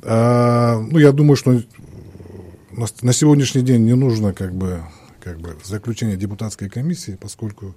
А, 0.03 0.79
ну, 0.79 0.97
я 0.97 1.11
думаю, 1.11 1.37
что 1.37 1.61
на 3.01 3.13
сегодняшний 3.13 3.61
день 3.61 3.85
не 3.85 3.95
нужно 3.95 4.33
как 4.33 4.53
бы, 4.53 4.83
как 5.23 5.39
бы 5.39 5.55
заключение 5.63 6.17
депутатской 6.17 6.69
комиссии, 6.69 7.17
поскольку 7.19 7.75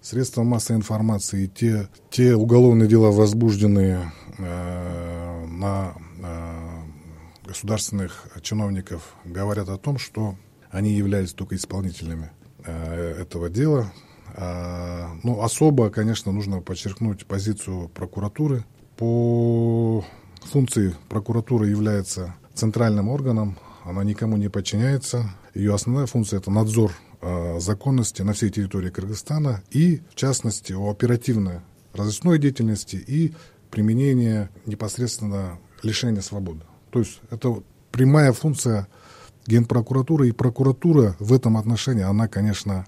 средства 0.00 0.42
массовой 0.42 0.78
информации, 0.78 1.46
те, 1.46 1.88
те 2.10 2.34
уголовные 2.34 2.88
дела, 2.88 3.10
возбужденные 3.10 4.12
э, 4.38 5.46
на 5.46 5.94
э, 6.22 7.46
государственных 7.46 8.28
чиновников, 8.42 9.14
говорят 9.24 9.68
о 9.68 9.78
том, 9.78 9.98
что 9.98 10.36
они 10.70 10.92
являлись 10.92 11.32
только 11.32 11.56
исполнителями 11.56 12.30
э, 12.64 13.20
этого 13.20 13.50
дела. 13.50 13.92
Э, 14.34 15.06
ну, 15.22 15.42
особо, 15.42 15.90
конечно, 15.90 16.32
нужно 16.32 16.60
подчеркнуть 16.60 17.26
позицию 17.26 17.88
прокуратуры. 17.88 18.64
По 18.96 20.04
функции 20.42 20.94
прокуратуры 21.08 21.68
является 21.68 22.34
центральным 22.54 23.08
органом, 23.08 23.56
она 23.84 24.04
никому 24.04 24.36
не 24.36 24.48
подчиняется. 24.48 25.30
Ее 25.54 25.74
основная 25.74 26.06
функция– 26.06 26.38
это 26.40 26.50
надзор 26.50 26.92
законности 27.58 28.22
на 28.22 28.32
всей 28.32 28.50
территории 28.50 28.90
Кыргызстана 28.90 29.62
и, 29.70 30.00
в 30.10 30.14
частности, 30.14 30.72
о 30.72 30.90
оперативной 30.90 31.60
разыскной 31.92 32.38
деятельности 32.38 32.96
и 32.96 33.34
применении 33.70 34.48
непосредственно 34.66 35.58
лишения 35.82 36.22
свободы. 36.22 36.60
То 36.90 37.00
есть 37.00 37.20
это 37.30 37.62
прямая 37.90 38.32
функция 38.32 38.88
Генпрокуратуры, 39.46 40.28
и 40.28 40.32
прокуратура 40.32 41.16
в 41.18 41.32
этом 41.32 41.56
отношении, 41.56 42.02
она, 42.02 42.28
конечно... 42.28 42.86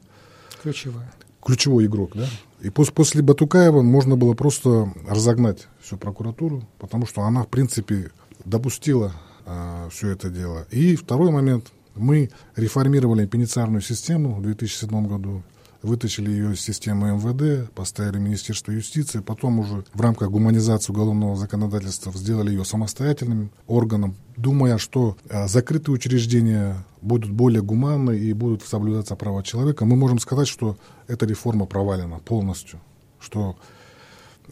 Ключевая. 0.63 1.13
Ключевой 1.45 1.87
игрок, 1.87 2.13
да? 2.15 2.29
И 2.61 2.71
после, 2.71 2.95
после 2.95 3.23
Батукаева 3.23 3.83
можно 3.83 4.17
было 4.17 4.35
просто 4.35 4.93
разогнать 5.09 5.67
всю 5.81 5.97
прокуратуру, 5.97 6.63
потому 6.79 7.07
что 7.07 7.23
она, 7.23 7.43
в 7.43 7.49
принципе, 7.49 8.13
допустила 8.45 9.13
а, 9.45 9.89
все 9.91 10.11
это 10.11 10.31
дело. 10.31 10.67
И 10.71 10.95
второй 10.95 11.33
момент, 11.33 11.73
мы 11.95 12.31
реформировали 12.57 13.27
пенитенциарную 13.27 13.83
систему 13.83 14.35
в 14.35 14.43
2007 14.43 15.07
году, 15.07 15.43
вытащили 15.83 16.31
ее 16.31 16.53
из 16.53 16.61
системы 16.61 17.13
МВД, 17.13 17.71
поставили 17.73 18.19
Министерство 18.19 18.71
юстиции, 18.71 19.21
потом 19.21 19.59
уже 19.59 19.85
в 19.93 20.01
рамках 20.01 20.31
гуманизации 20.31 20.93
уголовного 20.93 21.37
законодательства 21.37 22.13
сделали 22.13 22.51
ее 22.51 22.65
самостоятельным 22.65 23.51
органом, 23.67 24.15
думая, 24.37 24.79
что 24.79 25.17
а, 25.29 25.49
закрытые 25.49 25.95
учреждения 25.95 26.85
будут 27.01 27.31
более 27.31 27.63
гуманны 27.63 28.17
и 28.17 28.33
будут 28.33 28.63
соблюдаться 28.63 29.17
права 29.17 29.43
человека, 29.43 29.85
мы 29.85 29.97
можем 29.97 30.19
сказать, 30.19 30.49
что 30.49 30.77
эта 31.09 31.27
реформа 31.27 31.67
провалена 31.67 32.21
полностью, 32.21 32.81
что 33.19 33.57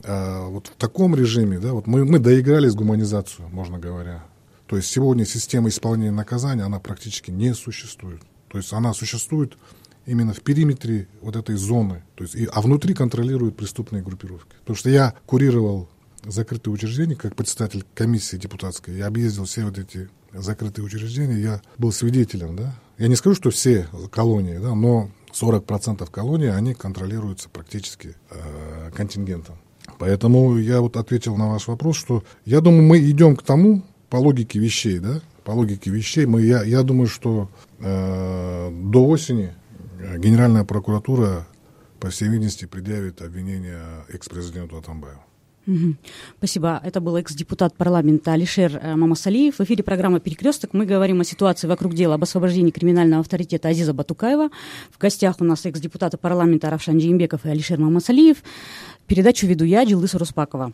а, 0.05 0.49
вот 0.49 0.67
в 0.67 0.75
таком 0.77 1.15
режиме, 1.15 1.59
да, 1.59 1.73
вот 1.73 1.87
мы, 1.87 2.05
мы 2.05 2.19
доиграли 2.19 2.69
с 2.69 2.75
гуманизацию, 2.75 3.49
можно 3.51 3.79
говоря. 3.79 4.25
То 4.71 4.77
есть 4.77 4.89
сегодня 4.89 5.25
система 5.25 5.69
исполнения 5.69 6.13
наказания, 6.13 6.63
она 6.63 6.79
практически 6.79 7.33
не 7.33 7.55
существует. 7.55 8.21
То 8.47 8.57
есть 8.57 8.73
она 8.73 8.95
существует 8.95 9.59
именно 10.07 10.33
в 10.33 10.43
периметре 10.43 11.09
вот 11.23 11.35
этой 11.35 11.57
зоны, 11.57 12.05
то 12.15 12.23
есть, 12.23 12.37
и, 12.37 12.49
а 12.53 12.61
внутри 12.61 12.95
контролируют 12.95 13.57
преступные 13.57 14.01
группировки. 14.01 14.55
Потому 14.61 14.77
что 14.77 14.89
я 14.89 15.17
курировал 15.27 15.89
закрытые 16.23 16.73
учреждения, 16.73 17.17
как 17.17 17.35
председатель 17.35 17.85
комиссии 17.97 18.37
депутатской, 18.37 18.95
я 18.95 19.09
объездил 19.09 19.45
все 19.45 19.65
вот 19.65 19.77
эти 19.77 20.09
закрытые 20.33 20.85
учреждения, 20.85 21.41
я 21.41 21.63
был 21.77 21.91
свидетелем, 21.91 22.55
да. 22.55 22.73
Я 22.97 23.09
не 23.09 23.17
скажу, 23.17 23.35
что 23.35 23.51
все 23.51 23.89
колонии, 24.13 24.59
да, 24.59 24.77
но 24.77 25.11
40% 25.33 26.09
колоний, 26.13 26.47
они 26.47 26.75
контролируются 26.75 27.49
практически 27.49 28.15
э, 28.31 28.93
контингентом. 28.95 29.57
Поэтому 29.99 30.59
я 30.59 30.81
вот 30.81 30.97
ответил 30.97 31.37
на 31.37 31.49
ваш 31.49 31.67
вопрос, 31.67 31.97
что 31.97 32.23
я 32.45 32.61
думаю, 32.61 32.85
мы 32.85 33.01
идем 33.01 33.35
к 33.35 33.43
тому, 33.43 33.83
по 34.11 34.17
логике 34.17 34.59
вещей, 34.59 34.99
да, 34.99 35.21
по 35.45 35.53
логике 35.53 35.91
вещей, 35.91 36.27
мы, 36.27 36.43
я, 36.43 36.63
я 36.65 36.83
думаю, 36.83 37.07
что 37.07 37.49
э, 37.79 38.71
до 38.71 39.07
осени 39.07 39.55
Генеральная 40.19 40.65
прокуратура, 40.65 41.47
по 41.99 42.09
всей 42.11 42.29
видимости, 42.29 42.65
предъявит 42.65 43.23
обвинение 43.23 43.83
экс-президенту 44.09 44.79
Атамбаеву. 44.79 45.21
Спасибо. 46.39 46.81
Это 46.83 47.01
был 47.01 47.17
экс-депутат 47.17 47.77
парламента 47.77 48.33
Алишер 48.33 48.77
э, 48.83 48.97
Мамасалиев. 48.97 49.59
В 49.59 49.61
эфире 49.61 49.85
программа 49.85 50.19
«Перекресток». 50.19 50.73
Мы 50.73 50.85
говорим 50.85 51.21
о 51.21 51.25
ситуации 51.25 51.69
вокруг 51.69 51.95
дела 51.95 52.15
об 52.15 52.23
освобождении 52.23 52.71
криминального 52.71 53.21
авторитета 53.21 53.69
Азиза 53.69 53.93
Батукаева. 53.93 54.49
В 54.91 54.99
гостях 54.99 55.37
у 55.41 55.45
нас 55.45 55.65
экс-депутаты 55.67 56.17
парламента 56.17 56.71
Равшан 56.71 56.99
Джеймбеков 56.99 57.45
и 57.45 57.51
Алишер 57.51 57.79
Мамасалиев. 57.79 58.39
Передачу 59.11 59.49
веду 59.49 59.65
я, 59.65 59.83
Джилдыс 59.83 60.15
Руспакова. 60.15 60.73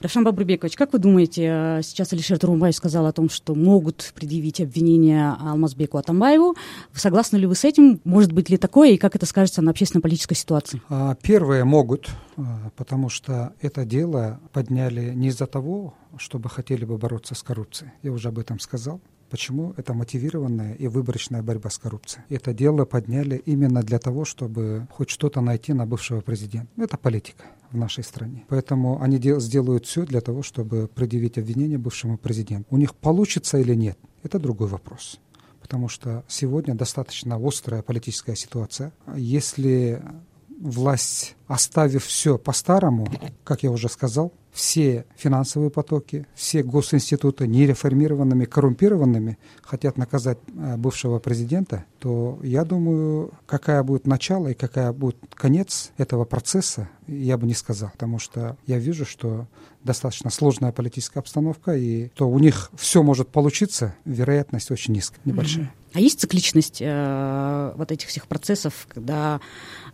Равшан 0.00 0.22
Бабрубекович, 0.22 0.76
как 0.76 0.92
вы 0.92 1.00
думаете, 1.00 1.42
э, 1.42 1.80
сейчас 1.82 2.12
Алишер 2.12 2.38
Турумбаев 2.38 2.76
сказал 2.76 3.06
о 3.06 3.12
том, 3.12 3.28
что 3.28 3.56
могут 3.56 4.12
предъявить 4.14 4.60
обвинения 4.60 5.36
Алмазбеку 5.40 5.98
Атамбаеву. 5.98 6.54
Согласны 6.94 7.38
ли 7.38 7.46
вы 7.46 7.56
с 7.56 7.64
этим? 7.64 8.00
Может 8.04 8.30
быть 8.30 8.50
ли 8.50 8.56
такое? 8.56 8.90
И 8.90 8.98
как 8.98 9.16
это 9.16 9.26
скажется 9.26 9.62
на 9.62 9.72
общественно-политической 9.72 10.36
ситуации? 10.36 10.80
А, 10.88 11.16
первые 11.16 11.64
могут, 11.64 12.08
а, 12.36 12.70
потому 12.76 13.08
что 13.08 13.52
это 13.60 13.84
дело 13.84 14.38
подняли 14.52 15.12
не 15.12 15.26
из-за 15.30 15.46
того, 15.46 15.94
чтобы 16.18 16.50
хотели 16.50 16.84
бы 16.84 16.98
бороться 16.98 17.34
с 17.34 17.42
коррупцией. 17.42 17.90
Я 18.04 18.12
уже 18.12 18.28
об 18.28 18.38
этом 18.38 18.60
сказал. 18.60 19.00
Почему? 19.28 19.74
Это 19.76 19.92
мотивированная 19.92 20.74
и 20.74 20.86
выборочная 20.86 21.42
борьба 21.42 21.68
с 21.68 21.78
коррупцией. 21.78 22.22
Это 22.28 22.54
дело 22.54 22.84
подняли 22.84 23.42
именно 23.44 23.82
для 23.82 23.98
того, 23.98 24.24
чтобы 24.24 24.86
хоть 24.92 25.10
что-то 25.10 25.40
найти 25.40 25.72
на 25.72 25.84
бывшего 25.84 26.20
президента. 26.20 26.70
Это 26.76 26.96
политика 26.96 27.46
в 27.72 27.76
нашей 27.76 28.04
стране. 28.04 28.44
Поэтому 28.48 29.00
они 29.02 29.18
дел- 29.18 29.40
сделают 29.40 29.86
все 29.86 30.04
для 30.06 30.20
того, 30.20 30.42
чтобы 30.42 30.88
предъявить 30.94 31.38
обвинение 31.38 31.78
бывшему 31.78 32.18
президенту. 32.18 32.66
У 32.70 32.76
них 32.76 32.94
получится 32.94 33.58
или 33.58 33.74
нет, 33.74 33.98
это 34.22 34.38
другой 34.38 34.68
вопрос. 34.68 35.18
потому 35.62 35.88
что 35.88 36.22
сегодня 36.28 36.74
достаточно 36.74 37.38
острая 37.40 37.82
политическая 37.82 38.36
ситуация. 38.36 38.92
Если 39.16 40.02
власть, 40.62 41.34
оставив 41.48 42.04
все 42.04 42.38
по-старому, 42.38 43.06
как 43.44 43.62
я 43.62 43.70
уже 43.70 43.88
сказал, 43.88 44.32
все 44.52 45.06
финансовые 45.16 45.70
потоки, 45.70 46.26
все 46.34 46.62
госинституты 46.62 47.46
нереформированными, 47.46 48.44
коррумпированными 48.44 49.38
хотят 49.62 49.96
наказать 49.96 50.38
э, 50.54 50.76
бывшего 50.76 51.18
президента, 51.18 51.84
то 51.98 52.38
я 52.42 52.64
думаю, 52.64 53.32
какая 53.46 53.82
будет 53.82 54.06
начало 54.06 54.48
и 54.48 54.54
какая 54.54 54.92
будет 54.92 55.16
конец 55.34 55.90
этого 55.96 56.24
процесса, 56.24 56.88
я 57.06 57.38
бы 57.38 57.46
не 57.46 57.54
сказал, 57.54 57.90
потому 57.92 58.18
что 58.18 58.56
я 58.66 58.78
вижу, 58.78 59.06
что 59.06 59.46
достаточно 59.82 60.30
сложная 60.30 60.70
политическая 60.70 61.20
обстановка, 61.20 61.74
и 61.74 62.08
то 62.08 62.28
у 62.28 62.38
них 62.38 62.70
все 62.76 63.02
может 63.02 63.28
получиться, 63.28 63.94
вероятность 64.04 64.70
очень 64.70 64.94
низкая, 64.94 65.20
небольшая. 65.24 65.72
А 65.94 66.00
есть 66.00 66.20
цикличность 66.20 66.78
э, 66.80 67.72
вот 67.76 67.92
этих 67.92 68.08
всех 68.08 68.26
процессов, 68.26 68.86
когда 68.88 69.40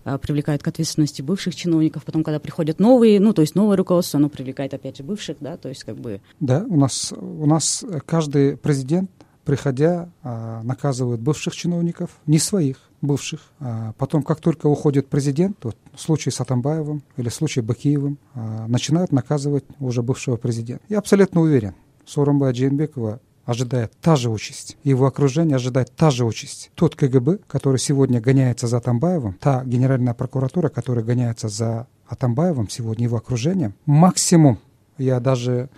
э, 0.04 0.18
привлекают 0.18 0.62
к 0.62 0.68
ответственности 0.68 1.22
бывших 1.22 1.54
чиновников, 1.54 2.04
потом, 2.04 2.22
когда 2.22 2.38
приходят 2.38 2.78
новые, 2.78 3.20
ну, 3.20 3.32
то 3.32 3.42
есть 3.42 3.54
новое 3.54 3.76
руководство, 3.76 4.18
оно 4.18 4.28
привлекает, 4.28 4.74
опять 4.74 4.96
же, 4.96 5.02
бывших, 5.02 5.38
да, 5.40 5.56
то 5.56 5.68
есть 5.68 5.84
как 5.84 5.96
бы... 5.96 6.20
Да, 6.40 6.64
у 6.68 6.76
нас, 6.76 7.12
у 7.12 7.46
нас 7.46 7.84
каждый 8.06 8.56
президент, 8.56 9.10
приходя, 9.44 10.10
э, 10.22 10.60
наказывает 10.62 11.20
бывших 11.20 11.56
чиновников, 11.56 12.10
не 12.26 12.38
своих, 12.38 12.78
бывших. 13.00 13.40
А 13.60 13.92
потом, 13.98 14.22
как 14.22 14.40
только 14.40 14.66
уходит 14.66 15.08
президент, 15.08 15.56
вот 15.62 15.76
в 15.94 16.00
случае 16.00 16.32
с 16.32 16.40
Атамбаевым 16.40 17.02
или 17.16 17.28
в 17.28 17.34
случае 17.34 17.64
Бакиевым, 17.64 18.18
э, 18.34 18.66
начинают 18.66 19.10
наказывать 19.10 19.64
уже 19.80 20.02
бывшего 20.02 20.36
президента. 20.36 20.84
Я 20.88 20.98
абсолютно 20.98 21.40
уверен, 21.40 21.74
Сооронбая 22.06 22.52
Джейнбекова 22.52 23.20
ожидает 23.48 23.94
та 24.02 24.14
же 24.14 24.28
участь. 24.28 24.76
Его 24.84 25.06
окружение 25.06 25.56
ожидает 25.56 25.90
та 25.96 26.10
же 26.10 26.26
участь. 26.26 26.70
Тот 26.74 26.94
КГБ, 26.94 27.38
который 27.46 27.78
сегодня 27.78 28.20
гоняется 28.20 28.66
за 28.66 28.76
Атамбаевым, 28.76 29.38
та 29.40 29.64
генеральная 29.64 30.12
прокуратура, 30.12 30.68
которая 30.68 31.02
гоняется 31.02 31.48
за 31.48 31.86
Атамбаевым, 32.08 32.68
сегодня 32.68 33.04
его 33.04 33.16
окружением, 33.16 33.72
максимум, 33.86 34.58
я 34.98 35.18
даже 35.18 35.70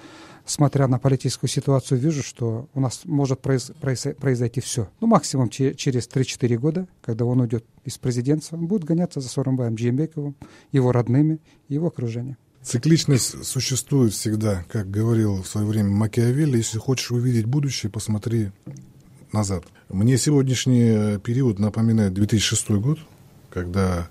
смотря 0.47 0.89
на 0.89 0.99
политическую 0.99 1.49
ситуацию, 1.49 2.01
вижу, 2.01 2.25
что 2.25 2.69
у 2.75 2.81
нас 2.81 3.03
может 3.05 3.41
произ, 3.41 3.71
произ, 3.81 4.05
произойти 4.19 4.61
все. 4.61 4.89
Ну, 5.01 5.07
максимум 5.07 5.49
че, 5.49 5.75
через 5.75 6.09
3-4 6.09 6.57
года, 6.57 6.89
когда 7.01 7.25
он 7.25 7.41
уйдет 7.41 7.65
из 7.85 7.99
президентства, 7.99 8.57
он 8.57 8.67
будет 8.67 8.83
гоняться 8.83 9.21
за 9.21 9.29
Соромбаем 9.29 9.77
Джеймбековым, 9.77 10.35
его 10.73 10.91
родными, 10.91 11.39
его 11.69 11.87
окружением. 11.87 12.37
Цикличность 12.63 13.45
существует 13.45 14.13
всегда, 14.13 14.65
как 14.69 14.91
говорил 14.91 15.43
в 15.43 15.47
свое 15.47 15.67
время 15.67 15.91
Макиавелли. 15.91 16.59
Если 16.59 16.79
хочешь 16.79 17.11
увидеть 17.11 17.47
будущее, 17.47 17.91
посмотри 17.91 18.51
назад. 19.33 19.65
Мне 19.89 20.19
сегодняшний 20.19 21.19
период 21.19 21.59
напоминает 21.59 22.13
2006 22.13 22.71
год, 22.73 22.99
когда 23.49 24.09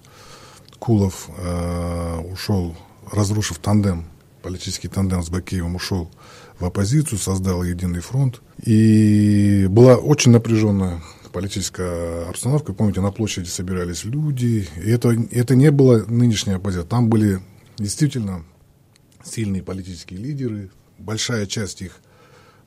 Кулов 0.79 1.29
э, 1.38 2.18
ушел, 2.32 2.75
разрушив 3.12 3.60
тандем, 3.60 4.06
политический 4.41 4.88
тандем 4.88 5.22
с 5.22 5.29
Бакеевым, 5.29 5.75
ушел 5.75 6.10
в 6.58 6.65
оппозицию, 6.65 7.20
создал 7.20 7.63
единый 7.63 8.00
фронт. 8.00 8.41
И 8.63 9.68
была 9.70 9.96
очень 9.96 10.32
напряженная 10.32 11.01
политическая 11.32 12.27
обстановка. 12.27 12.74
Помните, 12.74 13.01
на 13.01 13.12
площади 13.12 13.48
собирались 13.48 14.06
люди. 14.06 14.68
И 14.84 14.89
это, 14.89 15.15
это 15.32 15.56
не 15.56 15.70
была 15.70 16.03
нынешняя 16.08 16.58
оппозиция. 16.58 16.88
Там 16.88 17.10
были 17.10 17.39
действительно 17.80 18.46
сильные 19.24 19.64
политические 19.64 20.20
лидеры. 20.20 20.70
Большая 20.98 21.46
часть 21.46 21.82
их 21.82 22.00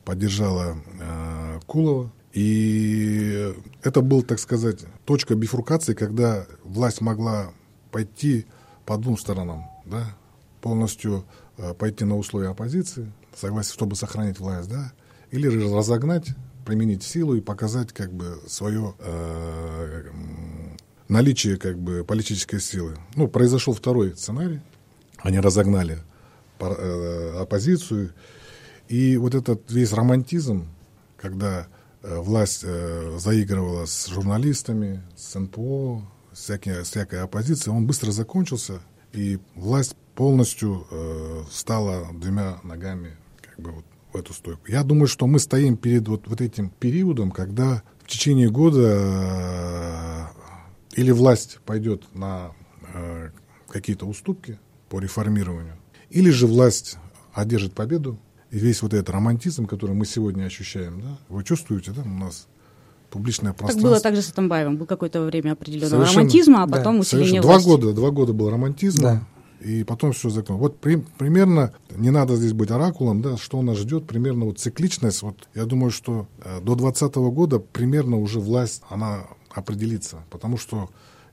поддержала 0.05 0.77
э, 1.01 1.61
Кулова. 1.67 2.13
И 2.33 3.55
это 3.83 4.01
был, 4.01 4.23
так 4.23 4.39
сказать, 4.39 4.81
точка 5.05 5.35
бифуркации, 5.35 5.95
когда 5.95 6.47
власть 6.65 7.01
могла 7.01 7.53
пойти 7.91 8.47
по 8.87 8.97
двум 8.97 9.19
сторонам. 9.19 9.71
Да? 9.85 10.17
Полностью 10.61 11.25
э, 11.59 11.75
пойти 11.75 12.05
на 12.05 12.17
условия 12.17 12.49
оппозиции, 12.49 13.13
согласен, 13.35 13.73
чтобы 13.73 13.97
сохранить 13.97 14.39
власть, 14.39 14.71
да? 14.71 14.93
или 15.31 15.47
разогнать, 15.49 16.29
применить 16.65 17.03
силу 17.03 17.35
и 17.35 17.41
показать 17.41 17.93
как 17.93 18.13
бы 18.13 18.41
свое 18.47 18.95
э, 18.99 20.05
наличие 21.09 21.59
как 21.59 21.79
бы 21.79 22.05
политической 22.05 22.61
силы. 22.61 22.97
Ну, 23.15 23.29
произошел 23.29 23.75
второй 23.75 24.17
сценарий, 24.17 24.61
они 25.23 25.41
разогнали 25.41 25.99
э, 26.59 27.39
оппозицию. 27.41 28.13
И 28.89 29.17
вот 29.17 29.35
этот 29.35 29.71
весь 29.71 29.93
романтизм, 29.93 30.69
когда 31.17 31.69
э, 32.03 32.19
власть 32.19 32.63
э, 32.65 33.17
заигрывала 33.19 33.87
с 33.87 34.09
журналистами, 34.09 35.03
с 35.17 35.39
НПО, 35.39 36.03
всякие, 36.33 36.83
всякой 36.83 37.23
оппозицией, 37.23 37.77
он 37.77 37.87
быстро 37.87 38.11
закончился, 38.11 38.81
и 39.13 39.39
власть 39.55 39.97
полностью 40.15 40.87
стала 41.51 42.07
двумя 42.13 42.59
ногами 42.63 43.17
как 43.41 43.61
бы 43.61 43.73
вот 43.73 43.85
в 44.13 44.17
эту 44.17 44.35
стойку. 44.35 44.61
Я 44.69 44.83
думаю, 44.83 45.07
что 45.07 45.27
мы 45.27 45.39
стоим 45.39 45.77
перед 45.77 46.07
вот, 46.09 46.27
вот 46.27 46.41
этим 46.41 46.69
периодом, 46.69 47.31
когда 47.31 47.83
в 48.05 48.09
течение 48.09 48.51
года 48.51 50.31
или 50.93 51.11
власть 51.11 51.61
пойдет 51.65 52.05
на 52.15 52.53
какие-то 53.69 54.07
уступки, 54.07 54.59
по 54.93 54.99
реформированию. 54.99 55.73
Или 56.11 56.29
же 56.29 56.47
власть 56.47 56.99
одержит 57.33 57.73
победу, 57.73 58.19
и 58.51 58.59
весь 58.59 58.83
вот 58.83 58.93
этот 58.93 59.09
романтизм, 59.09 59.65
который 59.65 59.97
мы 59.97 60.05
сегодня 60.05 60.45
ощущаем, 60.45 61.01
да, 61.01 61.19
вы 61.31 61.45
чувствуете, 61.45 61.93
да, 61.93 62.03
у 62.03 62.09
нас 62.09 62.47
публичное 63.09 63.55
пространство. 63.55 63.81
Так 63.81 63.91
было 63.91 64.01
также 64.01 64.21
с 64.21 64.29
Атамбаевым, 64.29 64.77
был 64.77 64.85
какое-то 64.85 65.23
время 65.23 65.53
определенного 65.53 65.89
Совершенно, 65.89 66.19
романтизма, 66.19 66.63
а 66.65 66.67
потом 66.67 66.97
да. 66.97 67.01
усиление 67.01 67.41
Два 67.41 67.59
года, 67.59 67.95
два 67.95 68.11
года 68.11 68.35
был 68.35 68.51
романтизм, 68.51 69.01
да. 69.01 69.23
и 69.63 69.83
потом 69.83 70.13
все 70.13 70.29
закон. 70.29 70.59
Вот 70.59 70.79
при, 70.79 70.97
примерно, 70.97 71.73
не 71.97 72.11
надо 72.11 72.37
здесь 72.37 72.53
быть 72.53 72.71
оракулом, 72.71 73.23
да, 73.23 73.39
что 73.39 73.63
нас 73.63 73.79
ждет, 73.79 74.07
примерно 74.07 74.45
вот 74.45 74.59
цикличность, 74.59 75.23
вот 75.23 75.37
я 75.55 75.65
думаю, 75.65 75.91
что 75.91 76.27
э, 76.45 76.61
до 76.61 76.75
2020 76.75 77.15
года 77.35 77.61
примерно 77.61 78.19
уже 78.19 78.41
власть, 78.41 78.83
она 78.91 79.25
определится, 79.55 80.19
потому 80.29 80.59
что 80.59 80.91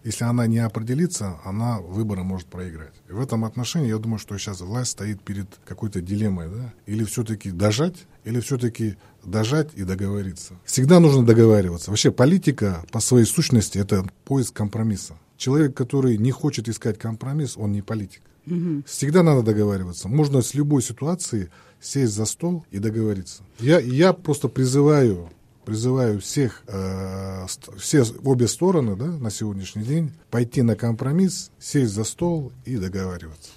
если 0.09 0.23
она 0.23 0.47
не 0.47 0.57
определится, 0.57 1.39
она 1.45 1.79
выборы 1.79 2.23
может 2.23 2.47
проиграть. 2.47 2.95
И 3.09 3.13
в 3.13 3.21
этом 3.21 3.45
отношении 3.45 3.89
я 3.89 3.99
думаю, 3.99 4.17
что 4.17 4.35
сейчас 4.39 4.59
власть 4.59 4.91
стоит 4.91 5.21
перед 5.21 5.45
какой-то 5.65 6.01
дилеммой, 6.01 6.49
да? 6.49 6.73
Или 6.87 7.03
все-таки 7.03 7.51
дожать, 7.51 8.07
или 8.23 8.39
все-таки 8.39 8.97
дожать 9.23 9.69
и 9.75 9.83
договориться. 9.83 10.55
Всегда 10.65 10.99
нужно 10.99 11.23
договариваться. 11.23 11.91
Вообще 11.91 12.11
политика 12.11 12.83
по 12.91 13.01
своей 13.01 13.25
сущности 13.25 13.77
это 13.77 14.03
поиск 14.25 14.55
компромисса. 14.55 15.13
Человек, 15.37 15.75
который 15.75 16.17
не 16.17 16.31
хочет 16.31 16.67
искать 16.67 16.97
компромисс, 16.97 17.55
он 17.55 17.71
не 17.71 17.83
политик. 17.83 18.23
Угу. 18.47 18.85
Всегда 18.87 19.21
надо 19.21 19.43
договариваться. 19.43 20.07
Можно 20.07 20.41
с 20.41 20.55
любой 20.55 20.81
ситуации 20.81 21.51
сесть 21.79 22.13
за 22.13 22.25
стол 22.25 22.65
и 22.71 22.79
договориться. 22.79 23.43
Я, 23.59 23.79
я 23.79 24.13
просто 24.13 24.47
призываю 24.47 25.29
призываю 25.69 26.19
всех, 26.19 26.63
э, 26.65 27.45
все 27.77 28.03
обе 28.23 28.47
стороны 28.47 28.95
да, 28.95 29.05
на 29.05 29.29
сегодняшний 29.29 29.83
день 29.83 30.11
пойти 30.31 30.63
на 30.63 30.75
компромисс, 30.75 31.51
сесть 31.59 31.93
за 31.93 32.03
стол 32.05 32.51
и 32.65 32.77
договариваться. 32.77 33.51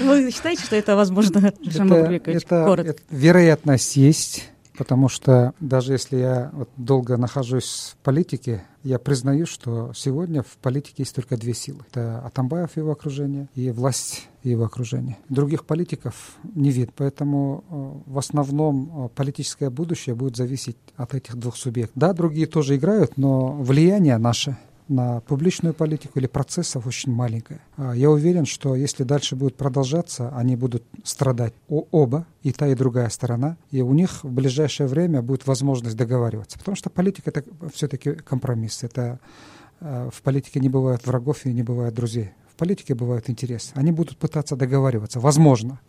Вы 0.00 0.32
считаете, 0.32 0.64
что 0.64 0.74
это 0.74 0.96
возможно, 0.96 1.38
это, 1.38 2.96
вероятность 3.10 3.94
есть, 3.96 4.50
потому 4.76 5.08
что 5.08 5.54
даже 5.60 5.92
если 5.92 6.16
я 6.16 6.52
долго 6.76 7.16
нахожусь 7.16 7.94
в 7.94 8.04
политике, 8.04 8.64
я 8.82 8.98
признаю, 8.98 9.46
что 9.46 9.92
сегодня 9.94 10.42
в 10.42 10.56
политике 10.58 10.96
есть 10.98 11.14
только 11.14 11.36
две 11.36 11.54
силы. 11.54 11.80
Это 11.90 12.20
Атамбаев 12.20 12.76
и 12.76 12.80
его 12.80 12.92
окружение 12.92 13.48
и 13.54 13.70
власть 13.70 14.28
и 14.42 14.50
его 14.50 14.64
окружение. 14.64 15.18
Других 15.28 15.64
политиков 15.64 16.36
не 16.54 16.70
видно, 16.70 16.92
поэтому 16.96 17.64
э, 17.68 18.10
в 18.10 18.18
основном 18.18 19.06
э, 19.06 19.08
политическое 19.14 19.70
будущее 19.70 20.14
будет 20.14 20.36
зависеть 20.36 20.76
от 20.96 21.14
этих 21.14 21.36
двух 21.36 21.56
субъектов. 21.56 21.96
Да, 21.96 22.12
другие 22.12 22.46
тоже 22.46 22.76
играют, 22.76 23.16
но 23.16 23.52
влияние 23.52 24.18
наше 24.18 24.56
на 24.88 25.20
публичную 25.20 25.74
политику 25.74 26.18
или 26.18 26.26
процессов 26.26 26.86
очень 26.86 27.12
маленькая. 27.12 27.60
А 27.76 27.92
я 27.92 28.10
уверен, 28.10 28.46
что 28.46 28.74
если 28.74 29.04
дальше 29.04 29.36
будет 29.36 29.56
продолжаться, 29.56 30.30
они 30.36 30.56
будут 30.56 30.84
страдать 31.04 31.54
оба, 31.68 32.26
и 32.42 32.52
та, 32.52 32.68
и 32.68 32.74
другая 32.74 33.08
сторона, 33.08 33.56
и 33.70 33.82
у 33.82 33.92
них 33.92 34.24
в 34.24 34.30
ближайшее 34.30 34.86
время 34.86 35.22
будет 35.22 35.46
возможность 35.46 35.96
договариваться. 35.96 36.58
Потому 36.58 36.76
что 36.76 36.90
политика— 36.90 37.30
это 37.34 37.44
все-таки 37.72 38.12
компромисс. 38.12 38.82
Это 38.82 39.20
э, 39.80 40.10
в 40.12 40.22
политике 40.22 40.60
не 40.60 40.68
бывает 40.68 41.06
врагов 41.06 41.46
и 41.46 41.52
не 41.52 41.62
бывает 41.62 41.94
друзей. 41.94 42.32
В 42.52 42.56
политике 42.56 42.94
бывают 42.94 43.30
интересы. 43.30 43.72
Они 43.74 43.92
будут 43.92 44.18
пытаться 44.18 44.56
договариваться, 44.56 45.20
возможно. 45.20 45.80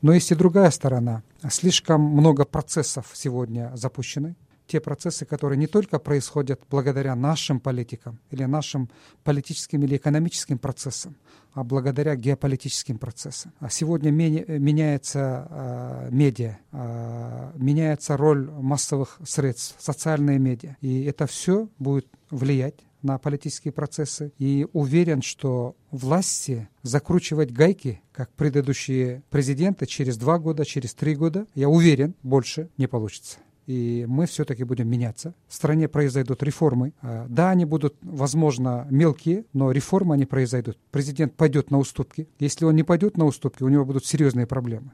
Но 0.00 0.12
есть 0.12 0.32
и 0.32 0.34
другая 0.34 0.70
сторона. 0.70 1.22
Слишком 1.48 2.00
много 2.00 2.44
процессов 2.44 3.06
сегодня 3.14 3.70
запущены, 3.74 4.34
те 4.66 4.80
процессы, 4.80 5.24
которые 5.24 5.58
не 5.58 5.66
только 5.66 5.98
происходят 5.98 6.60
благодаря 6.70 7.14
нашим 7.14 7.60
политикам 7.60 8.18
или 8.30 8.44
нашим 8.44 8.88
политическим 9.24 9.82
или 9.82 9.96
экономическим 9.96 10.58
процессам, 10.58 11.16
а 11.52 11.64
благодаря 11.64 12.16
геополитическим 12.16 12.98
процессам. 12.98 13.52
А 13.58 13.68
сегодня 13.68 14.10
меняется 14.10 15.46
э, 15.50 16.08
медиа, 16.10 16.58
э, 16.72 17.52
меняется 17.56 18.16
роль 18.16 18.50
массовых 18.50 19.18
средств, 19.24 19.76
социальные 19.78 20.38
медиа. 20.38 20.76
И 20.80 21.04
это 21.04 21.26
все 21.26 21.68
будет 21.78 22.06
влиять 22.30 22.86
на 23.02 23.18
политические 23.18 23.72
процессы. 23.72 24.32
И 24.38 24.66
уверен, 24.72 25.22
что 25.22 25.76
власти 25.90 26.68
закручивать 26.82 27.52
гайки, 27.52 28.00
как 28.12 28.30
предыдущие 28.32 29.22
президенты, 29.28 29.86
через 29.86 30.16
два 30.16 30.38
года, 30.38 30.64
через 30.64 30.94
три 30.94 31.14
года, 31.14 31.46
я 31.54 31.68
уверен, 31.68 32.14
больше 32.22 32.70
не 32.78 32.86
получится 32.86 33.38
и 33.66 34.04
мы 34.08 34.26
все-таки 34.26 34.64
будем 34.64 34.88
меняться. 34.88 35.34
В 35.48 35.54
стране 35.54 35.88
произойдут 35.88 36.42
реформы. 36.42 36.92
А, 37.00 37.26
да, 37.28 37.50
они 37.50 37.64
будут, 37.64 37.96
возможно, 38.02 38.86
мелкие, 38.90 39.44
но 39.52 39.70
реформы 39.70 40.14
они 40.14 40.26
произойдут. 40.26 40.78
Президент 40.90 41.34
пойдет 41.34 41.70
на 41.70 41.78
уступки. 41.78 42.28
Если 42.38 42.64
он 42.64 42.76
не 42.76 42.82
пойдет 42.82 43.16
на 43.16 43.24
уступки, 43.24 43.62
у 43.62 43.68
него 43.68 43.84
будут 43.84 44.04
серьезные 44.04 44.46
проблемы. 44.46 44.92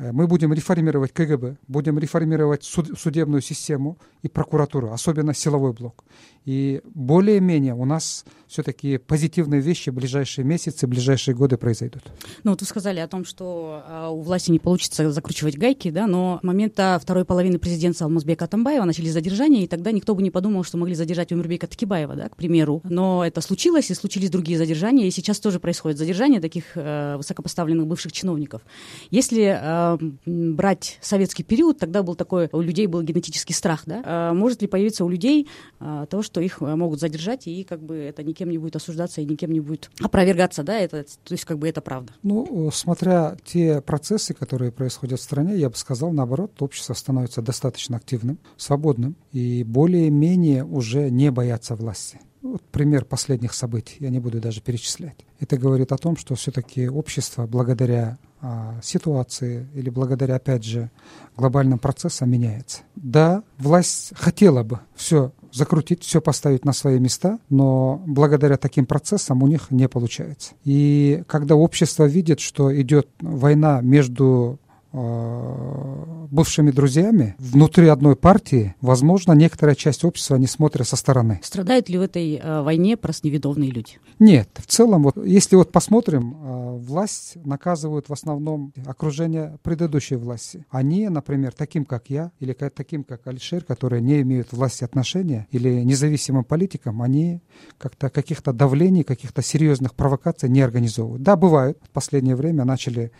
Э, 0.00 0.12
мы 0.12 0.26
будем 0.26 0.52
реформировать 0.52 1.12
КГБ, 1.12 1.56
будем 1.68 1.98
реформировать 1.98 2.64
суд, 2.64 2.98
судебную 2.98 3.42
систему 3.42 3.98
и 4.22 4.28
прокуратуру, 4.28 4.92
особенно 4.92 5.34
силовой 5.34 5.72
блок. 5.72 6.04
И 6.46 6.80
более-менее 6.84 7.74
у 7.74 7.84
нас 7.84 8.24
все-таки 8.46 8.98
позитивные 8.98 9.60
вещи 9.60 9.90
в 9.90 9.94
ближайшие 9.94 10.44
месяцы, 10.44 10.86
в 10.86 10.90
ближайшие 10.90 11.34
годы 11.34 11.56
произойдут. 11.56 12.02
Ну 12.44 12.52
вот 12.52 12.60
вы 12.60 12.66
сказали 12.66 13.00
о 13.00 13.08
том, 13.08 13.24
что 13.24 13.82
э, 13.86 14.08
у 14.10 14.22
власти 14.22 14.50
не 14.50 14.58
получится 14.58 15.12
закручивать 15.12 15.58
гайки, 15.58 15.90
да, 15.90 16.06
но 16.06 16.38
с 16.40 16.44
момента 16.44 16.98
второй 17.00 17.24
половины 17.24 17.58
президентства 17.58 18.06
Алмазбека 18.06 18.46
Атамбаева 18.46 18.84
начались 18.84 19.12
задержания, 19.12 19.64
и 19.64 19.66
тогда 19.66 19.92
никто 19.92 20.14
бы 20.14 20.22
не 20.22 20.30
подумал, 20.30 20.64
что 20.64 20.78
могли 20.78 20.94
задержать 20.94 21.30
Умирбека 21.30 21.66
Такибаева, 21.66 22.16
да, 22.16 22.28
к 22.28 22.36
примеру. 22.36 22.80
Но 22.84 23.24
это 23.24 23.42
случилось, 23.42 23.90
и 23.90 23.94
случились 23.94 24.30
другие 24.30 24.56
задержания, 24.56 25.06
и 25.06 25.10
сейчас 25.10 25.40
тоже 25.40 25.60
происходит 25.60 25.98
задержание 25.98 26.40
таких 26.40 26.64
э, 26.74 27.16
высокопоставленных 27.18 27.86
бывших 27.86 28.12
чиновников. 28.12 28.62
Если 29.10 29.58
э, 29.60 29.89
брать 30.26 30.98
советский 31.00 31.42
период, 31.42 31.78
тогда 31.78 32.02
был 32.02 32.14
такой, 32.14 32.48
у 32.52 32.60
людей 32.60 32.86
был 32.86 33.02
генетический 33.02 33.54
страх, 33.54 33.82
да, 33.86 34.30
э, 34.30 34.34
может 34.34 34.62
ли 34.62 34.68
появиться 34.68 35.04
у 35.04 35.08
людей 35.08 35.48
э, 35.80 36.06
то, 36.08 36.22
что 36.22 36.40
их 36.40 36.60
э, 36.60 36.74
могут 36.74 37.00
задержать, 37.00 37.46
и 37.46 37.64
как 37.64 37.82
бы 37.82 37.96
это 37.96 38.22
никем 38.22 38.50
не 38.50 38.58
будет 38.58 38.76
осуждаться 38.76 39.20
и 39.20 39.24
никем 39.24 39.52
не 39.52 39.60
будет 39.60 39.90
опровергаться, 40.00 40.62
да, 40.62 40.78
это, 40.78 41.04
то 41.04 41.32
есть 41.32 41.44
как 41.44 41.58
бы 41.58 41.68
это 41.68 41.80
правда. 41.80 42.12
Ну, 42.22 42.70
смотря 42.72 43.36
те 43.44 43.80
процессы, 43.80 44.34
которые 44.34 44.72
происходят 44.72 45.20
в 45.20 45.22
стране, 45.22 45.56
я 45.56 45.70
бы 45.70 45.76
сказал, 45.76 46.12
наоборот, 46.12 46.52
общество 46.60 46.94
становится 46.94 47.42
достаточно 47.42 47.96
активным, 47.96 48.38
свободным 48.56 49.16
и 49.32 49.64
более-менее 49.64 50.64
уже 50.64 51.10
не 51.10 51.30
боятся 51.30 51.74
власти. 51.74 52.20
Вот 52.42 52.62
пример 52.62 53.04
последних 53.04 53.52
событий, 53.52 53.96
я 54.00 54.08
не 54.08 54.18
буду 54.18 54.40
даже 54.40 54.60
перечислять. 54.60 55.26
Это 55.38 55.58
говорит 55.58 55.92
о 55.92 55.98
том, 55.98 56.16
что 56.16 56.34
все-таки 56.34 56.88
общество 56.88 57.46
благодаря 57.46 58.18
а, 58.40 58.80
ситуации 58.82 59.68
или 59.74 59.90
благодаря, 59.90 60.36
опять 60.36 60.64
же, 60.64 60.90
глобальным 61.36 61.78
процессам 61.78 62.30
меняется. 62.30 62.80
Да, 62.96 63.42
власть 63.58 64.12
хотела 64.16 64.62
бы 64.62 64.80
все 64.94 65.32
закрутить, 65.52 66.02
все 66.02 66.22
поставить 66.22 66.64
на 66.64 66.72
свои 66.72 66.98
места, 66.98 67.38
но 67.50 68.02
благодаря 68.06 68.56
таким 68.56 68.86
процессам 68.86 69.42
у 69.42 69.46
них 69.46 69.70
не 69.70 69.88
получается. 69.88 70.54
И 70.64 71.22
когда 71.26 71.56
общество 71.56 72.04
видит, 72.04 72.40
что 72.40 72.74
идет 72.80 73.08
война 73.20 73.80
между 73.82 74.58
бывшими 74.92 76.70
друзьями 76.70 77.34
внутри 77.38 77.88
одной 77.88 78.16
партии, 78.16 78.74
возможно, 78.80 79.32
некоторая 79.32 79.74
часть 79.74 80.04
общества 80.04 80.36
не 80.36 80.46
смотрят 80.46 80.86
со 80.86 80.96
стороны. 80.96 81.40
Страдают 81.42 81.88
ли 81.88 81.98
в 81.98 82.02
этой 82.02 82.36
э, 82.36 82.62
войне 82.62 82.96
просто 82.96 83.26
невидовные 83.26 83.70
люди? 83.70 83.98
Нет. 84.18 84.48
В 84.54 84.66
целом, 84.66 85.04
вот, 85.04 85.16
если 85.24 85.56
вот 85.56 85.72
посмотрим, 85.72 86.34
э, 86.34 86.76
власть 86.78 87.36
наказывают 87.44 88.08
в 88.08 88.12
основном 88.12 88.72
окружение 88.86 89.58
предыдущей 89.62 90.16
власти. 90.16 90.66
Они, 90.70 91.08
например, 91.08 91.52
таким, 91.52 91.84
как 91.84 92.10
я, 92.10 92.32
или 92.40 92.52
таким, 92.52 93.04
как 93.04 93.26
Алишер, 93.26 93.64
которые 93.64 94.02
не 94.02 94.22
имеют 94.22 94.52
власти 94.52 94.84
отношения, 94.84 95.46
или 95.50 95.82
независимым 95.82 96.44
политикам, 96.44 97.02
они 97.02 97.42
как-то 97.78 98.10
каких-то 98.10 98.52
давлений, 98.52 99.04
каких-то 99.04 99.42
серьезных 99.42 99.94
провокаций 99.94 100.48
не 100.48 100.62
организовывают. 100.62 101.22
Да, 101.22 101.36
бывают. 101.36 101.78
В 101.82 101.90
последнее 101.90 102.36
время 102.36 102.64
начали 102.64 103.12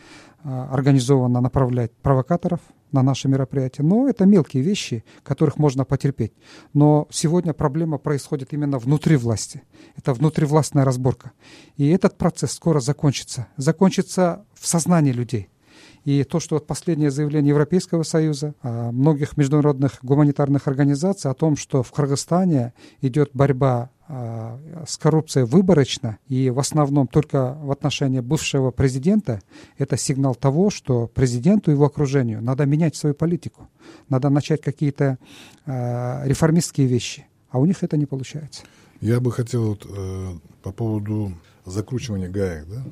организованно 0.44 1.40
направлять 1.40 1.92
провокаторов 2.02 2.60
на 2.92 3.02
наши 3.02 3.28
мероприятия. 3.28 3.82
Но 3.82 4.08
это 4.08 4.26
мелкие 4.26 4.62
вещи, 4.62 5.04
которых 5.22 5.58
можно 5.58 5.84
потерпеть. 5.84 6.32
Но 6.74 7.06
сегодня 7.10 7.52
проблема 7.52 7.98
происходит 7.98 8.52
именно 8.52 8.78
внутри 8.78 9.16
власти. 9.16 9.62
Это 9.96 10.12
внутривластная 10.12 10.84
разборка. 10.84 11.32
И 11.76 11.88
этот 11.88 12.16
процесс 12.18 12.52
скоро 12.52 12.80
закончится. 12.80 13.46
Закончится 13.56 14.44
в 14.54 14.66
сознании 14.66 15.12
людей. 15.12 15.48
И 16.04 16.24
то, 16.24 16.40
что 16.40 16.56
вот 16.56 16.66
последнее 16.66 17.10
заявление 17.10 17.50
Европейского 17.50 18.02
Союза, 18.02 18.54
а, 18.62 18.90
многих 18.90 19.36
международных 19.36 19.98
гуманитарных 20.02 20.66
организаций 20.66 21.30
о 21.30 21.34
том, 21.34 21.56
что 21.56 21.82
в 21.82 21.92
Кыргызстане 21.92 22.72
идет 23.02 23.30
борьба 23.34 23.90
а, 24.08 24.58
с 24.88 24.96
коррупцией 24.96 25.44
выборочно 25.44 26.18
и 26.26 26.50
в 26.50 26.58
основном 26.58 27.06
только 27.06 27.56
в 27.60 27.70
отношении 27.70 28.20
бывшего 28.20 28.70
президента, 28.70 29.40
это 29.78 29.96
сигнал 29.96 30.34
того, 30.34 30.70
что 30.70 31.06
президенту 31.06 31.70
и 31.70 31.74
его 31.74 31.84
окружению 31.84 32.42
надо 32.42 32.66
менять 32.66 32.96
свою 32.96 33.14
политику, 33.14 33.68
надо 34.08 34.30
начать 34.30 34.62
какие-то 34.62 35.18
э, 35.66 36.28
реформистские 36.28 36.86
вещи, 36.86 37.26
а 37.50 37.58
у 37.60 37.66
них 37.66 37.82
это 37.82 37.96
не 37.96 38.06
получается. 38.06 38.62
Я 39.00 39.20
бы 39.20 39.30
хотел 39.30 39.68
вот, 39.68 39.86
э, 39.88 40.32
по 40.62 40.72
поводу 40.72 41.32
закручивания 41.64 42.28
гаек. 42.28 42.66
Да? 42.68 42.82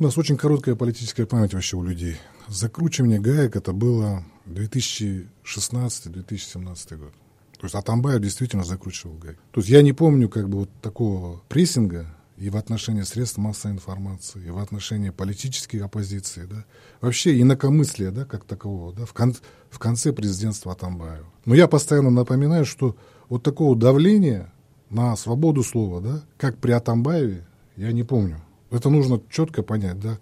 У 0.00 0.02
нас 0.02 0.16
очень 0.16 0.38
короткая 0.38 0.76
политическая 0.76 1.26
память 1.26 1.52
вообще 1.52 1.76
у 1.76 1.82
людей. 1.82 2.16
Закручивание 2.48 3.20
гаек 3.20 3.54
это 3.54 3.74
было 3.74 4.24
2016-2017 4.46 6.96
год. 6.96 7.12
То 7.58 7.64
есть 7.64 7.74
Атамбаев 7.74 8.22
действительно 8.22 8.64
закручивал 8.64 9.16
гайки. 9.16 9.38
То 9.50 9.60
есть 9.60 9.68
я 9.68 9.82
не 9.82 9.92
помню 9.92 10.30
как 10.30 10.48
бы 10.48 10.60
вот 10.60 10.70
такого 10.80 11.42
прессинга 11.50 12.06
и 12.38 12.48
в 12.48 12.56
отношении 12.56 13.02
средств 13.02 13.36
массовой 13.36 13.74
информации, 13.74 14.46
и 14.46 14.48
в 14.48 14.56
отношении 14.56 15.10
политической 15.10 15.76
оппозиции, 15.76 16.46
да, 16.46 16.64
вообще 17.02 17.38
инакомыслия, 17.38 18.10
да, 18.10 18.24
как 18.24 18.46
такового, 18.46 18.94
да, 18.94 19.04
в, 19.04 19.12
кон 19.12 19.34
в 19.68 19.78
конце 19.78 20.14
президентства 20.14 20.72
Атамбаева. 20.72 21.26
Но 21.44 21.54
я 21.54 21.68
постоянно 21.68 22.08
напоминаю, 22.08 22.64
что 22.64 22.96
вот 23.28 23.42
такого 23.42 23.76
давления 23.76 24.50
на 24.88 25.14
свободу 25.16 25.62
слова, 25.62 26.00
да, 26.00 26.22
как 26.38 26.56
при 26.56 26.72
Атамбаеве, 26.72 27.46
я 27.76 27.92
не 27.92 28.02
помню. 28.02 28.40
Это 28.70 28.90
нужно 28.90 29.20
четко 29.30 29.62
понять, 29.62 30.00
да. 30.00 30.18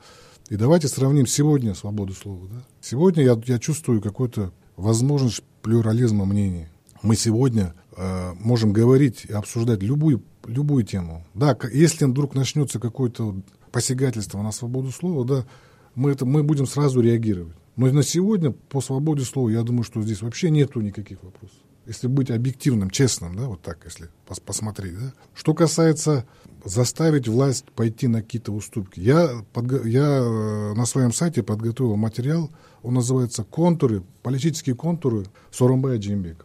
И 0.48 0.56
давайте 0.56 0.88
сравним 0.88 1.26
сегодня 1.26 1.74
свободу 1.74 2.14
слова, 2.14 2.46
да. 2.48 2.62
Сегодня 2.80 3.24
я, 3.24 3.40
я 3.46 3.58
чувствую 3.58 4.00
какую-то 4.00 4.52
возможность 4.76 5.42
плюрализма 5.62 6.24
мнений 6.24 6.68
мы 7.02 7.16
сегодня 7.16 7.74
э, 7.96 8.32
можем 8.40 8.72
говорить 8.72 9.24
и 9.28 9.32
обсуждать 9.32 9.82
любую, 9.82 10.22
любую 10.46 10.84
тему. 10.84 11.24
Да, 11.34 11.56
если 11.72 12.04
вдруг 12.04 12.34
начнется 12.34 12.78
какое-то 12.78 13.36
посягательство 13.70 14.42
на 14.42 14.52
свободу 14.52 14.90
слова, 14.90 15.24
да, 15.24 15.46
мы, 15.94 16.10
это, 16.12 16.24
мы 16.26 16.42
будем 16.42 16.66
сразу 16.66 17.00
реагировать. 17.00 17.54
Но 17.76 17.86
на 17.86 18.02
сегодня 18.02 18.50
по 18.50 18.80
свободе 18.80 19.24
слова 19.24 19.48
я 19.50 19.62
думаю, 19.62 19.84
что 19.84 20.02
здесь 20.02 20.22
вообще 20.22 20.50
нету 20.50 20.80
никаких 20.80 21.22
вопросов. 21.22 21.58
Если 21.88 22.06
быть 22.06 22.30
объективным, 22.30 22.90
честным, 22.90 23.34
да, 23.34 23.46
вот 23.46 23.62
так, 23.62 23.78
если 23.86 24.10
пос 24.26 24.40
посмотреть. 24.40 24.94
Да. 24.98 25.14
Что 25.34 25.54
касается 25.54 26.26
заставить 26.64 27.28
власть 27.28 27.64
пойти 27.72 28.08
на 28.08 28.20
какие-то 28.20 28.52
уступки. 28.52 29.00
Я, 29.00 29.42
я 29.84 30.18
э, 30.18 30.74
на 30.74 30.84
своем 30.86 31.12
сайте 31.12 31.42
подготовил 31.42 31.96
материал, 31.96 32.50
он 32.82 32.94
называется 32.94 33.42
«Контуры, 33.42 34.02
политические 34.22 34.76
контуры 34.76 35.26
Соромбая 35.50 35.98
Джимбека». 35.98 36.44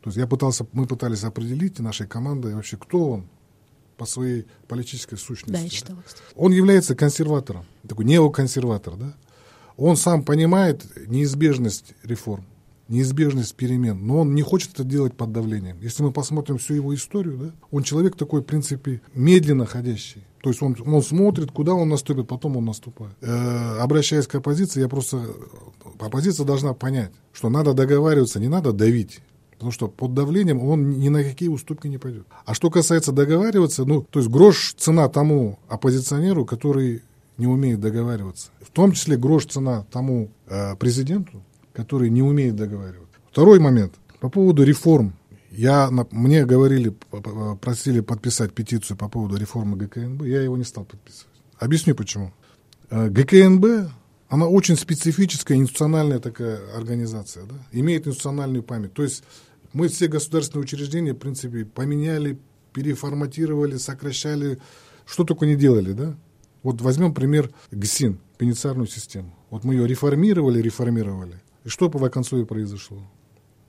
То 0.00 0.10
есть 0.10 0.16
я 0.16 0.26
пытался, 0.26 0.66
мы 0.72 0.86
пытались 0.86 1.24
определить 1.24 1.78
нашей 1.80 2.06
командой 2.06 2.54
вообще, 2.54 2.76
кто 2.76 3.10
он 3.10 3.26
по 3.96 4.06
своей 4.06 4.46
политической 4.68 5.16
сущности. 5.16 5.52
Да, 5.52 5.58
я 5.58 5.68
читала. 5.68 6.02
Он 6.36 6.52
является 6.52 6.94
консерватором, 6.94 7.64
такой 7.88 8.04
неоконсерватор, 8.04 8.96
да. 8.96 9.14
Он 9.76 9.96
сам 9.96 10.24
понимает 10.24 10.84
неизбежность 11.08 11.94
реформ, 12.04 12.44
неизбежность 12.94 13.54
перемен, 13.54 14.06
но 14.06 14.20
он 14.20 14.34
не 14.34 14.42
хочет 14.42 14.72
это 14.74 14.84
делать 14.84 15.14
под 15.14 15.32
давлением. 15.32 15.78
Если 15.82 16.02
мы 16.02 16.12
посмотрим 16.12 16.58
всю 16.58 16.74
его 16.74 16.94
историю, 16.94 17.36
да, 17.36 17.50
он 17.70 17.82
человек 17.82 18.16
такой, 18.16 18.40
в 18.40 18.44
принципе, 18.44 19.00
медленно 19.14 19.66
ходящий. 19.66 20.24
То 20.42 20.50
есть 20.50 20.62
он, 20.62 20.76
он 20.86 21.02
смотрит, 21.02 21.50
куда 21.50 21.74
он 21.74 21.88
наступит, 21.88 22.28
потом 22.28 22.56
он 22.56 22.66
наступает. 22.66 23.14
Э, 23.22 23.78
обращаясь 23.80 24.26
к 24.26 24.34
оппозиции, 24.34 24.80
я 24.80 24.88
просто... 24.88 25.26
Оппозиция 25.98 26.44
должна 26.44 26.74
понять, 26.74 27.10
что 27.32 27.48
надо 27.48 27.72
договариваться, 27.72 28.40
не 28.40 28.48
надо 28.48 28.72
давить. 28.72 29.20
Потому 29.52 29.72
что 29.72 29.88
под 29.88 30.12
давлением 30.12 30.60
он 30.60 30.98
ни 30.98 31.08
на 31.08 31.24
какие 31.24 31.48
уступки 31.48 31.86
не 31.86 31.98
пойдет. 31.98 32.26
А 32.44 32.54
что 32.54 32.70
касается 32.70 33.12
договариваться, 33.12 33.84
ну, 33.84 34.02
то 34.02 34.18
есть 34.20 34.30
грош 34.30 34.74
цена 34.76 35.08
тому 35.08 35.58
оппозиционеру, 35.68 36.44
который 36.44 37.02
не 37.38 37.46
умеет 37.46 37.80
договариваться. 37.80 38.50
В 38.60 38.70
том 38.70 38.92
числе 38.92 39.16
грош 39.16 39.46
цена 39.46 39.86
тому 39.90 40.30
э, 40.46 40.76
президенту, 40.76 41.42
который 41.74 42.08
не 42.08 42.22
умеет 42.22 42.56
договариваться. 42.56 43.18
Второй 43.30 43.58
момент. 43.58 43.94
По 44.20 44.30
поводу 44.30 44.62
реформ. 44.62 45.14
Я, 45.50 45.90
мне 46.10 46.46
говорили, 46.46 46.94
просили 47.60 48.00
подписать 48.00 48.52
петицию 48.54 48.96
по 48.96 49.08
поводу 49.08 49.36
реформы 49.36 49.76
ГКНБ, 49.76 50.22
я 50.24 50.42
его 50.42 50.56
не 50.56 50.64
стал 50.64 50.84
подписывать. 50.84 51.32
Объясню 51.58 51.94
почему. 51.94 52.32
Э, 52.90 53.08
ГКНБ, 53.08 53.90
она 54.28 54.48
очень 54.48 54.76
специфическая 54.76 55.56
институциональная 55.56 56.18
такая 56.18 56.58
организация, 56.76 57.44
да, 57.44 57.54
имеет 57.70 58.06
институциональную 58.08 58.64
память. 58.64 58.94
То 58.94 59.04
есть 59.04 59.22
мы 59.72 59.88
все 59.88 60.08
государственные 60.08 60.64
учреждения, 60.64 61.12
в 61.12 61.18
принципе, 61.18 61.64
поменяли, 61.64 62.38
переформатировали, 62.72 63.76
сокращали, 63.76 64.58
что 65.06 65.22
только 65.24 65.46
не 65.46 65.54
делали, 65.54 65.92
да. 65.92 66.16
Вот 66.64 66.80
возьмем 66.80 67.14
пример 67.14 67.50
ГСИН, 67.70 68.18
пеницарную 68.38 68.88
систему. 68.88 69.32
Вот 69.50 69.62
мы 69.62 69.74
ее 69.74 69.86
реформировали, 69.86 70.60
реформировали. 70.60 71.43
И 71.64 71.68
что 71.68 71.88
по 71.88 71.98
вакансове 71.98 72.44
произошло? 72.44 73.02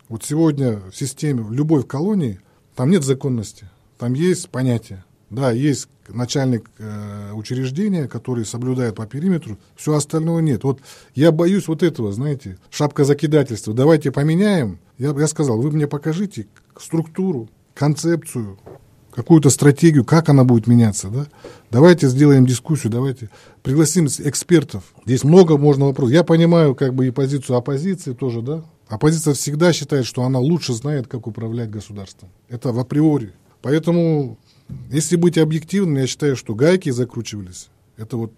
Вот 0.10 0.23
сегодня 0.23 0.77
в 0.91 0.95
системе, 0.95 1.41
в 1.41 1.51
любой 1.51 1.84
колонии, 1.84 2.39
там 2.75 2.89
нет 2.91 3.03
законности, 3.03 3.69
там 3.97 4.13
есть 4.13 4.49
понятие. 4.49 5.03
Да, 5.29 5.51
есть 5.51 5.88
начальник 6.08 6.69
э, 6.77 7.31
учреждения, 7.34 8.08
который 8.08 8.45
соблюдает 8.45 8.95
по 8.95 9.08
периметру, 9.08 9.58
все 9.75 9.95
остального 9.95 10.39
нет. 10.39 10.63
Вот 10.63 10.79
я 11.15 11.31
боюсь 11.31 11.67
вот 11.67 11.81
этого, 11.81 12.12
знаете, 12.12 12.60
шапка 12.69 13.05
закидательства. 13.05 13.73
Давайте 13.73 14.12
поменяем. 14.12 14.79
Я, 14.97 15.10
я 15.17 15.27
сказал, 15.27 15.60
вы 15.60 15.71
мне 15.71 15.88
покажите 15.88 16.47
структуру, 16.77 17.49
концепцию, 17.73 18.60
какую-то 19.15 19.49
стратегию, 19.49 20.04
как 20.04 20.28
она 20.28 20.43
будет 20.43 20.67
меняться, 20.67 21.08
да? 21.08 21.28
Давайте 21.71 22.10
сделаем 22.10 22.45
дискуссию, 22.45 22.91
давайте 22.91 23.30
пригласим 23.63 24.08
экспертов. 24.08 24.84
Здесь 25.06 25.23
много 25.23 25.58
можно 25.58 25.86
вопросов. 25.86 26.13
Я 26.13 26.23
понимаю 26.23 26.75
как 26.75 26.93
бы 26.93 27.08
и 27.08 27.12
позицию 27.12 27.56
оппозиции 27.56 28.13
тоже, 28.13 28.41
да? 28.41 28.65
Оппозиция 28.88 29.34
всегда 29.34 29.71
считает, 29.71 30.06
что 30.06 30.23
она 30.23 30.39
лучше 30.39 30.73
знает, 30.73 31.08
как 31.08 31.28
управлять 31.28 31.69
государством. 31.69 32.30
Это 32.49 32.73
в 32.73 32.80
априори. 32.80 33.32
Поэтому, 33.62 34.38
если 34.91 35.15
быть 35.15 35.38
объективным, 35.38 35.95
я 35.95 36.08
считаю, 36.08 36.36
что 36.36 36.54
гайки 36.54 36.89
закручивались. 36.89 37.69
Это 37.95 38.17
вот 38.17 38.34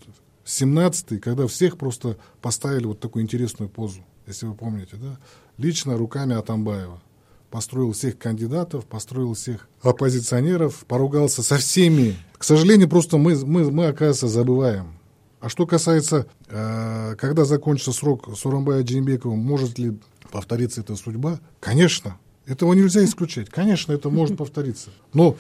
17-й, 0.46 1.18
когда 1.18 1.48
всех 1.48 1.78
просто 1.78 2.18
поставили 2.40 2.86
вот 2.86 3.00
такую 3.00 3.24
интересную 3.24 3.68
позу, 3.68 4.06
если 4.28 4.46
вы 4.46 4.54
помните, 4.54 4.96
да? 4.96 5.18
Лично 5.58 5.98
руками 5.98 6.36
Атамбаева 6.36 7.02
построил 7.50 7.94
всех 7.94 8.18
кандидатов, 8.18 8.86
построил 8.86 9.34
всех 9.34 9.68
оппозиционеров, 9.82 10.86
поругался 10.88 11.44
со 11.44 11.58
всеми. 11.58 12.16
К 12.38 12.44
сожалению, 12.44 12.90
просто 12.90 13.18
мы, 13.18 13.36
мы, 13.46 13.72
мы 13.72 13.88
оказывается, 13.88 14.28
забываем. 14.28 14.98
А 15.40 15.50
что 15.50 15.66
касается, 15.66 16.28
э, 16.48 17.16
когда 17.18 17.46
закончится 17.46 17.92
срок 17.92 18.30
Сурамбая 18.36 18.84
Джимбекова, 18.84 19.36
может 19.36 19.78
ли 19.78 19.98
повториться 20.32 20.82
эта 20.82 20.96
судьба? 20.96 21.40
Конечно, 21.60 22.18
этого 22.46 22.74
нельзя 22.74 23.04
исключать. 23.06 23.50
Конечно, 23.50 23.94
это 23.94 24.10
может 24.10 24.38
повториться. 24.38 24.90
Но 25.14 25.36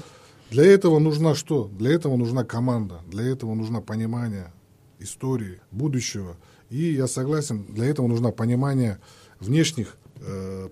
для 0.51 0.65
этого 0.65 0.99
нужна 0.99 1.35
что? 1.35 1.69
Для 1.77 1.91
этого 1.91 2.15
нужна 2.15 2.43
команда, 2.43 3.01
для 3.07 3.23
этого 3.25 3.53
нужно 3.53 3.81
понимание 3.81 4.53
истории, 4.99 5.59
будущего. 5.71 6.37
И 6.69 6.93
я 6.93 7.07
согласен, 7.07 7.65
для 7.69 7.85
этого 7.85 8.07
нужно 8.07 8.31
понимание 8.31 8.99
внешних 9.39 9.97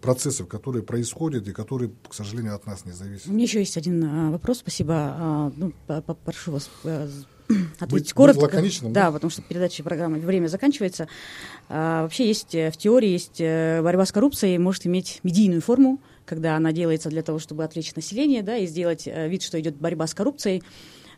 процессов, 0.02 0.48
которые 0.48 0.84
происходят 0.84 1.48
и 1.48 1.52
которые, 1.52 1.92
к 2.08 2.14
сожалению, 2.14 2.56
от 2.56 2.66
нас 2.66 2.86
не 2.86 2.92
зависят. 2.92 3.28
У 3.28 3.32
меня 3.32 3.44
еще 3.44 3.60
есть 3.60 3.78
один 3.78 4.04
а, 4.04 4.32
вопрос, 4.32 4.60
спасибо. 4.60 4.94
А, 4.96 5.52
ну, 5.56 5.74
попрошу 5.88 6.54
вас 6.54 6.70
а, 6.84 7.10
ответить 7.80 8.08
быть, 8.08 8.14
коротко. 8.14 8.42
Быть 8.42 8.54
лаконичным, 8.54 8.94
да, 8.94 9.06
да, 9.06 9.12
потому 9.14 9.30
что 9.30 9.42
передача 9.42 9.84
программы 9.84 10.20
время 10.20 10.48
заканчивается. 10.48 11.08
А, 11.70 12.04
вообще 12.04 12.28
есть 12.28 12.54
в 12.54 12.74
теории 12.78 13.10
есть 13.10 13.40
борьба 13.40 14.06
с 14.06 14.12
коррупцией 14.12 14.58
может 14.58 14.86
иметь 14.86 15.20
медийную 15.24 15.62
форму, 15.62 16.02
когда 16.26 16.56
она 16.56 16.72
делается 16.72 17.10
для 17.10 17.22
того, 17.22 17.40
чтобы 17.40 17.64
отвлечь 17.64 17.96
население, 17.96 18.44
да, 18.44 18.58
и 18.58 18.66
сделать 18.66 19.08
вид, 19.08 19.44
что 19.44 19.60
идет 19.60 19.76
борьба 19.76 20.08
с 20.08 20.14
коррупцией. 20.14 20.64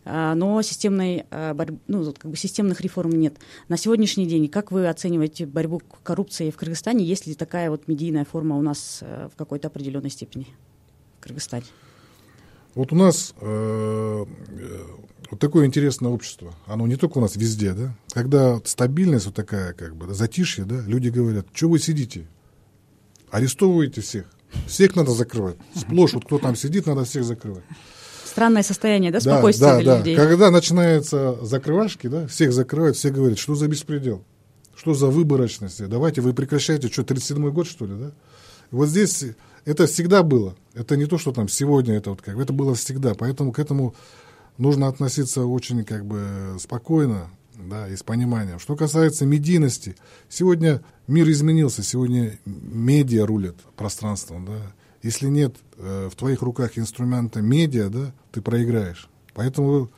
А, 0.09 0.35
но 0.35 0.61
системной, 0.61 1.25
а, 1.31 1.53
ну, 1.87 2.13
как 2.13 2.31
бы 2.31 2.37
системных 2.37 2.79
реформ 2.79 3.11
нет. 3.11 3.35
На 3.67 3.75
сегодняшний 3.75 4.25
день 4.25 4.47
как 4.47 4.71
вы 4.71 4.87
оцениваете 4.87 5.45
борьбу 5.45 5.81
коррупции 6.03 6.49
в 6.49 6.55
Кыргызстане? 6.55 7.03
Есть 7.03 7.27
ли 7.27 7.35
такая 7.35 7.69
вот 7.69 7.89
медийная 7.89 8.23
форма 8.23 8.55
у 8.55 8.61
нас 8.61 8.99
э, 9.01 9.27
в 9.33 9.35
какой-то 9.35 9.67
определенной 9.67 10.09
степени 10.09 10.47
в 11.19 11.23
Кыргызстане? 11.23 11.65
Вот 12.73 12.93
у 12.93 12.95
нас 12.95 13.33
э, 13.41 14.25
вот 15.29 15.39
такое 15.41 15.65
интересное 15.65 16.09
общество. 16.09 16.55
Оно 16.67 16.87
не 16.87 16.95
только 16.95 17.17
у 17.17 17.21
нас 17.21 17.35
везде, 17.35 17.73
да. 17.73 17.93
Когда 18.13 18.61
стабильность 18.63 19.25
вот 19.25 19.35
такая, 19.35 19.73
как 19.73 19.97
бы, 19.97 20.13
затишье, 20.13 20.63
да, 20.63 20.79
люди 20.87 21.09
говорят, 21.09 21.47
что 21.51 21.67
вы 21.67 21.79
сидите? 21.79 22.27
Арестовываете 23.29 23.99
всех. 23.99 24.25
Всех 24.67 24.95
надо 24.95 25.11
закрывать. 25.11 25.57
Сплошь, 25.75 26.13
вот 26.13 26.23
кто 26.23 26.39
там 26.39 26.55
сидит, 26.55 26.85
надо 26.85 27.03
всех 27.03 27.25
закрывать 27.25 27.65
странное 28.37 28.61
состояние, 28.61 29.11
да, 29.11 29.19
спокойствие 29.19 29.71
да, 29.71 29.79
для 29.79 29.91
да. 29.93 29.97
людей. 29.97 30.15
Когда 30.15 30.51
начинаются 30.51 31.43
закрывашки, 31.43 32.05
да, 32.05 32.27
всех 32.27 32.53
закрывают, 32.53 32.95
все 32.95 33.09
говорят, 33.09 33.39
что 33.39 33.55
за 33.55 33.67
беспредел, 33.67 34.23
что 34.75 34.93
за 34.93 35.07
выборочность, 35.07 35.83
давайте 35.87 36.21
вы 36.21 36.33
прекращайте, 36.33 36.87
что, 36.87 37.01
37-й 37.01 37.51
год, 37.51 37.65
что 37.65 37.87
ли, 37.87 37.95
да? 37.95 38.11
Вот 38.69 38.89
здесь 38.89 39.25
это 39.65 39.87
всегда 39.87 40.21
было. 40.21 40.55
Это 40.75 40.97
не 40.97 41.07
то, 41.07 41.17
что 41.17 41.31
там 41.31 41.49
сегодня, 41.49 41.95
это 41.95 42.11
вот 42.11 42.21
как 42.21 42.37
это 42.37 42.53
было 42.53 42.75
всегда. 42.75 43.15
Поэтому 43.15 43.51
к 43.51 43.57
этому 43.57 43.95
нужно 44.59 44.87
относиться 44.87 45.45
очень 45.45 45.83
как 45.83 46.05
бы 46.05 46.57
спокойно, 46.59 47.31
да, 47.55 47.87
и 47.87 47.95
с 47.95 48.03
пониманием. 48.03 48.59
Что 48.59 48.75
касается 48.75 49.25
медийности, 49.25 49.95
сегодня 50.29 50.83
мир 51.07 51.27
изменился, 51.27 51.81
сегодня 51.81 52.37
медиа 52.45 53.25
рулят 53.25 53.55
пространством, 53.75 54.45
да. 54.45 54.75
Если 55.01 55.27
нет 55.27 55.55
э, 55.77 56.09
в 56.11 56.15
твоих 56.15 56.41
руках 56.41 56.77
инструмента 56.77 57.41
медиа, 57.41 57.89
да, 57.89 58.13
ты 58.31 58.41
проиграешь. 58.41 59.09
Поэтому 59.33 59.89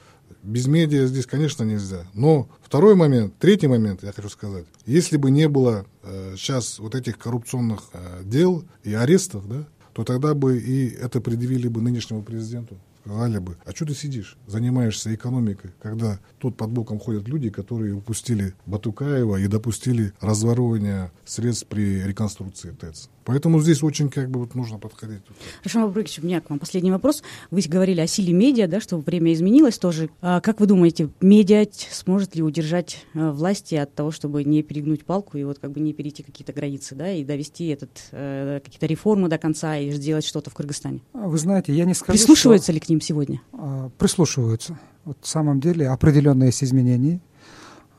без 0.44 0.68
медиа 0.68 1.08
здесь, 1.08 1.26
конечно, 1.26 1.64
нельзя. 1.64 2.06
Но 2.14 2.50
второй 2.62 2.96
момент, 2.96 3.34
третий 3.40 3.68
момент, 3.68 4.04
я 4.04 4.12
хочу 4.12 4.30
сказать. 4.30 4.66
Если 4.86 5.18
бы 5.18 5.32
не 5.32 5.48
было 5.48 5.86
э, 6.04 6.36
сейчас 6.38 6.80
вот 6.80 6.96
этих 6.96 7.18
коррупционных 7.18 7.90
э, 7.94 8.22
дел 8.24 8.64
и 8.84 8.94
арестов, 8.94 9.48
да, 9.48 9.66
то 9.94 10.04
тогда 10.04 10.34
бы 10.34 10.60
и 10.60 10.90
это 10.90 11.22
предъявили 11.22 11.68
бы 11.68 11.82
нынешнему 11.82 12.24
президенту 12.24 12.78
сказали 13.10 13.40
бы, 13.40 13.58
а 13.66 13.72
что 13.72 13.86
ты 13.86 13.96
сидишь, 13.96 14.38
занимаешься 14.46 15.14
экономикой, 15.16 15.72
когда 15.82 16.20
тут 16.38 16.56
под 16.58 16.70
боком 16.70 17.00
ходят 17.00 17.28
люди, 17.28 17.50
которые 17.50 17.96
упустили 17.96 18.54
Батукаева 18.68 19.38
и 19.38 19.48
допустили 19.48 20.14
разворовывание 20.20 21.12
средств 21.26 21.68
при 21.68 22.04
реконструкции 22.04 22.72
ТЭЦ. 22.72 23.10
Поэтому 23.30 23.62
здесь 23.62 23.84
очень 23.84 24.10
как 24.10 24.28
бы 24.32 24.40
вот 24.40 24.56
нужно 24.56 24.80
подходить. 24.80 25.22
Хорошо, 25.60 25.82
Мабрыкович, 25.82 26.18
у 26.18 26.26
меня 26.26 26.42
к 26.42 26.50
вам 26.50 26.58
последний 26.58 26.90
вопрос. 26.90 27.22
Вы 27.52 27.62
говорили 27.68 28.02
о 28.02 28.08
силе 28.08 28.34
медиа, 28.34 28.68
да, 28.68 28.82
что 28.82 28.98
время 28.98 29.32
изменилось 29.34 29.78
тоже. 29.78 30.10
А 30.20 30.42
как 30.42 30.60
вы 30.60 30.66
думаете, 30.66 31.10
медиа 31.22 31.68
сможет 31.92 32.36
ли 32.36 32.42
удержать 32.42 33.06
а, 33.14 33.32
власти 33.32 33.76
от 33.76 33.94
того, 33.94 34.10
чтобы 34.10 34.44
не 34.44 34.64
перегнуть 34.64 35.06
палку 35.06 35.38
и 35.38 35.44
вот 35.44 35.60
как 35.60 35.74
бы 35.74 35.80
не 35.80 35.94
перейти 35.94 36.24
какие-то 36.24 36.54
границы, 36.54 36.96
да, 36.96 37.12
и 37.12 37.24
довести 37.24 37.68
этот, 37.68 37.92
э, 38.14 38.62
какие-то 38.66 38.88
реформы 38.88 39.30
до 39.30 39.38
конца 39.38 39.78
и 39.78 39.92
сделать 39.92 40.26
что-то 40.26 40.50
в 40.50 40.56
Кыргызстане? 40.56 41.02
А 41.14 41.28
вы 41.28 41.38
знаете, 41.38 41.72
я 41.72 41.86
не 41.86 41.94
скажу, 41.94 42.18
Прислушиваются 42.18 42.72
что... 42.72 42.74
ли 42.74 42.80
к 42.80 42.90
ним 42.90 43.00
сегодня? 43.00 43.42
А, 43.54 43.92
прислушиваются. 44.00 44.80
Вот 45.06 45.20
в 45.22 45.28
самом 45.28 45.60
деле 45.60 45.88
определенные 45.88 46.48
есть 46.48 46.64
изменения 46.64 47.22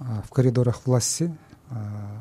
а, 0.01 0.25
в 0.27 0.31
коридорах 0.31 0.81
власти 0.87 1.33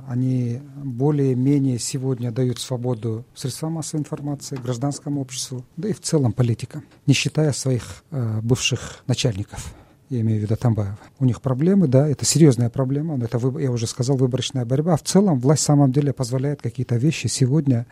они 0.08 0.62
более-менее 0.76 1.80
сегодня 1.80 2.32
дают 2.32 2.60
свободу 2.60 3.26
средствам 3.34 3.74
массовой 3.74 4.02
информации, 4.02 4.56
гражданскому 4.58 5.22
обществу, 5.22 5.66
да 5.78 5.90
и 5.90 5.94
в 5.94 6.02
целом 6.02 6.34
политикам, 6.34 6.84
не 7.06 7.14
считая 7.14 7.52
своих 7.52 8.04
э, 8.12 8.42
бывших 8.42 9.04
начальников. 9.08 9.74
Я 10.10 10.22
имею 10.22 10.40
в 10.40 10.44
виду 10.44 10.56
Тамбаева. 10.56 10.98
У 11.20 11.26
них 11.26 11.42
проблемы, 11.42 11.88
да, 11.88 12.08
это 12.08 12.26
серьезная 12.26 12.70
проблема, 12.72 13.18
но 13.18 13.26
это, 13.26 13.40
я 13.60 13.72
уже 13.72 13.86
сказал, 13.86 14.18
выборочная 14.18 14.66
борьба. 14.66 14.94
А 14.94 14.98
в 14.98 15.04
целом 15.04 15.40
власть 15.40 15.62
в 15.62 15.66
самом 15.66 15.92
деле 15.92 16.14
позволяет 16.14 16.62
какие-то 16.62 16.96
вещи 16.96 17.28
сегодня 17.28 17.86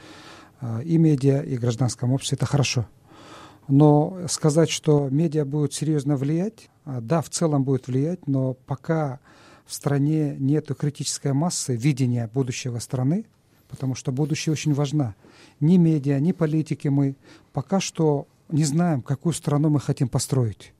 э, 0.61 0.83
и 0.83 0.97
медиа, 0.97 1.41
и 1.41 1.57
гражданскому 1.57 2.15
обществу. 2.15 2.35
Это 2.35 2.47
хорошо. 2.47 2.87
Но 3.67 4.17
сказать, 4.27 4.69
что 4.69 5.09
медиа 5.09 5.45
будет 5.45 5.73
серьезно 5.73 6.17
влиять, 6.17 6.69
э, 6.85 6.99
да, 7.01 7.21
в 7.21 7.29
целом 7.29 7.63
будет 7.63 7.87
влиять, 7.87 8.27
но 8.27 8.53
пока 8.53 9.19
в 9.67 9.73
стране 9.73 10.35
нет 10.39 10.71
критической 10.77 11.33
массы 11.33 11.75
видения 11.75 12.29
будущего 12.33 12.79
страны, 12.79 13.25
потому 13.67 13.95
что 13.95 14.11
будущее 14.11 14.53
очень 14.53 14.73
важно. 14.73 15.13
Ни 15.59 15.77
медиа, 15.77 16.19
ни 16.19 16.31
политики 16.31 16.87
мы 16.87 17.15
пока 17.51 17.79
что 17.79 18.27
не 18.49 18.63
знаем, 18.63 19.01
какую 19.01 19.33
страну 19.33 19.69
мы 19.69 19.79
хотим 19.79 20.07
построить. 20.07 20.73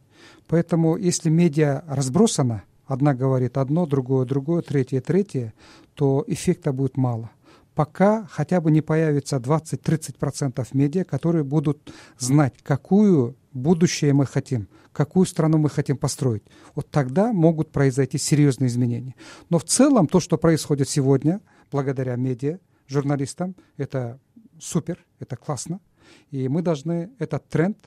Поэтому 0.48 0.96
если 0.96 1.30
медиа 1.30 1.84
разбросана, 1.88 2.64
одна 2.86 3.14
говорит 3.14 3.58
одно, 3.58 3.86
другое 3.86 4.26
другое, 4.26 4.62
третье 4.62 5.02
третье, 5.02 5.54
то 5.94 6.24
эффекта 6.28 6.72
будет 6.72 6.96
мало. 6.96 7.30
Пока 7.76 8.26
хотя 8.32 8.62
бы 8.62 8.72
не 8.72 8.82
появится 8.82 9.38
20-30% 9.38 10.66
медиа, 10.72 11.04
которые 11.04 11.44
будут 11.44 11.94
знать, 12.18 12.56
какую 12.64 13.36
будущее 13.58 14.14
мы 14.14 14.26
хотим, 14.26 14.68
какую 14.94 15.26
страну 15.26 15.58
мы 15.58 15.70
хотим 15.70 15.98
построить. 15.98 16.44
Вот 16.76 16.90
тогда 16.90 17.34
могут 17.34 17.72
произойти 17.72 18.18
серьезные 18.18 18.68
изменения. 18.68 19.16
Но 19.50 19.60
в 19.60 19.64
целом 19.64 20.08
то, 20.08 20.20
что 20.20 20.38
происходит 20.38 20.90
сегодня, 20.90 21.42
благодаря 21.72 22.16
медиа, 22.16 22.60
журналистам, 22.88 23.56
это 23.78 24.20
супер, 24.60 25.06
это 25.20 25.36
классно. 25.36 25.80
И 26.32 26.48
мы 26.48 26.62
должны 26.62 27.10
этот 27.20 27.50
тренд, 27.50 27.78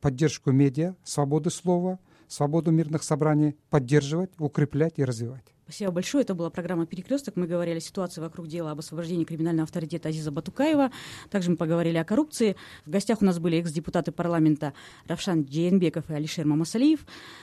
поддержку 0.00 0.52
медиа, 0.52 0.94
свободы 1.04 1.50
слова, 1.50 1.98
свободу 2.28 2.70
мирных 2.70 3.02
собраний 3.02 3.56
поддерживать, 3.70 4.30
укреплять 4.38 4.94
и 4.98 5.04
развивать. 5.04 5.55
Спасибо 5.68 5.90
большое. 5.90 6.22
Это 6.22 6.34
была 6.34 6.48
программа 6.48 6.86
«Перекресток». 6.86 7.34
Мы 7.34 7.48
говорили 7.48 7.78
о 7.78 7.80
ситуации 7.80 8.20
вокруг 8.20 8.46
дела 8.46 8.70
об 8.70 8.78
освобождении 8.78 9.24
криминального 9.24 9.64
авторитета 9.64 10.10
Азиза 10.10 10.30
Батукаева. 10.30 10.92
Также 11.28 11.50
мы 11.50 11.56
поговорили 11.56 11.96
о 11.96 12.04
коррупции. 12.04 12.54
В 12.84 12.90
гостях 12.90 13.20
у 13.20 13.24
нас 13.24 13.40
были 13.40 13.58
экс-депутаты 13.58 14.12
парламента 14.12 14.74
Равшан 15.08 15.42
Джейнбеков 15.42 16.08
и 16.08 16.14
Алишер 16.14 16.46
Мамасалиев. 16.46 17.00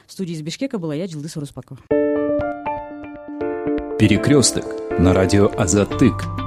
В 0.07 0.11
студии 0.13 0.35
из 0.35 0.41
Бишкека 0.41 0.77
была 0.77 0.95
я, 0.95 1.05
Джилдыс 1.05 1.35
Руспакова. 1.35 1.81
«Перекресток» 3.99 4.65
на 4.99 5.13
радио 5.13 5.51
«Азатык». 5.57 6.42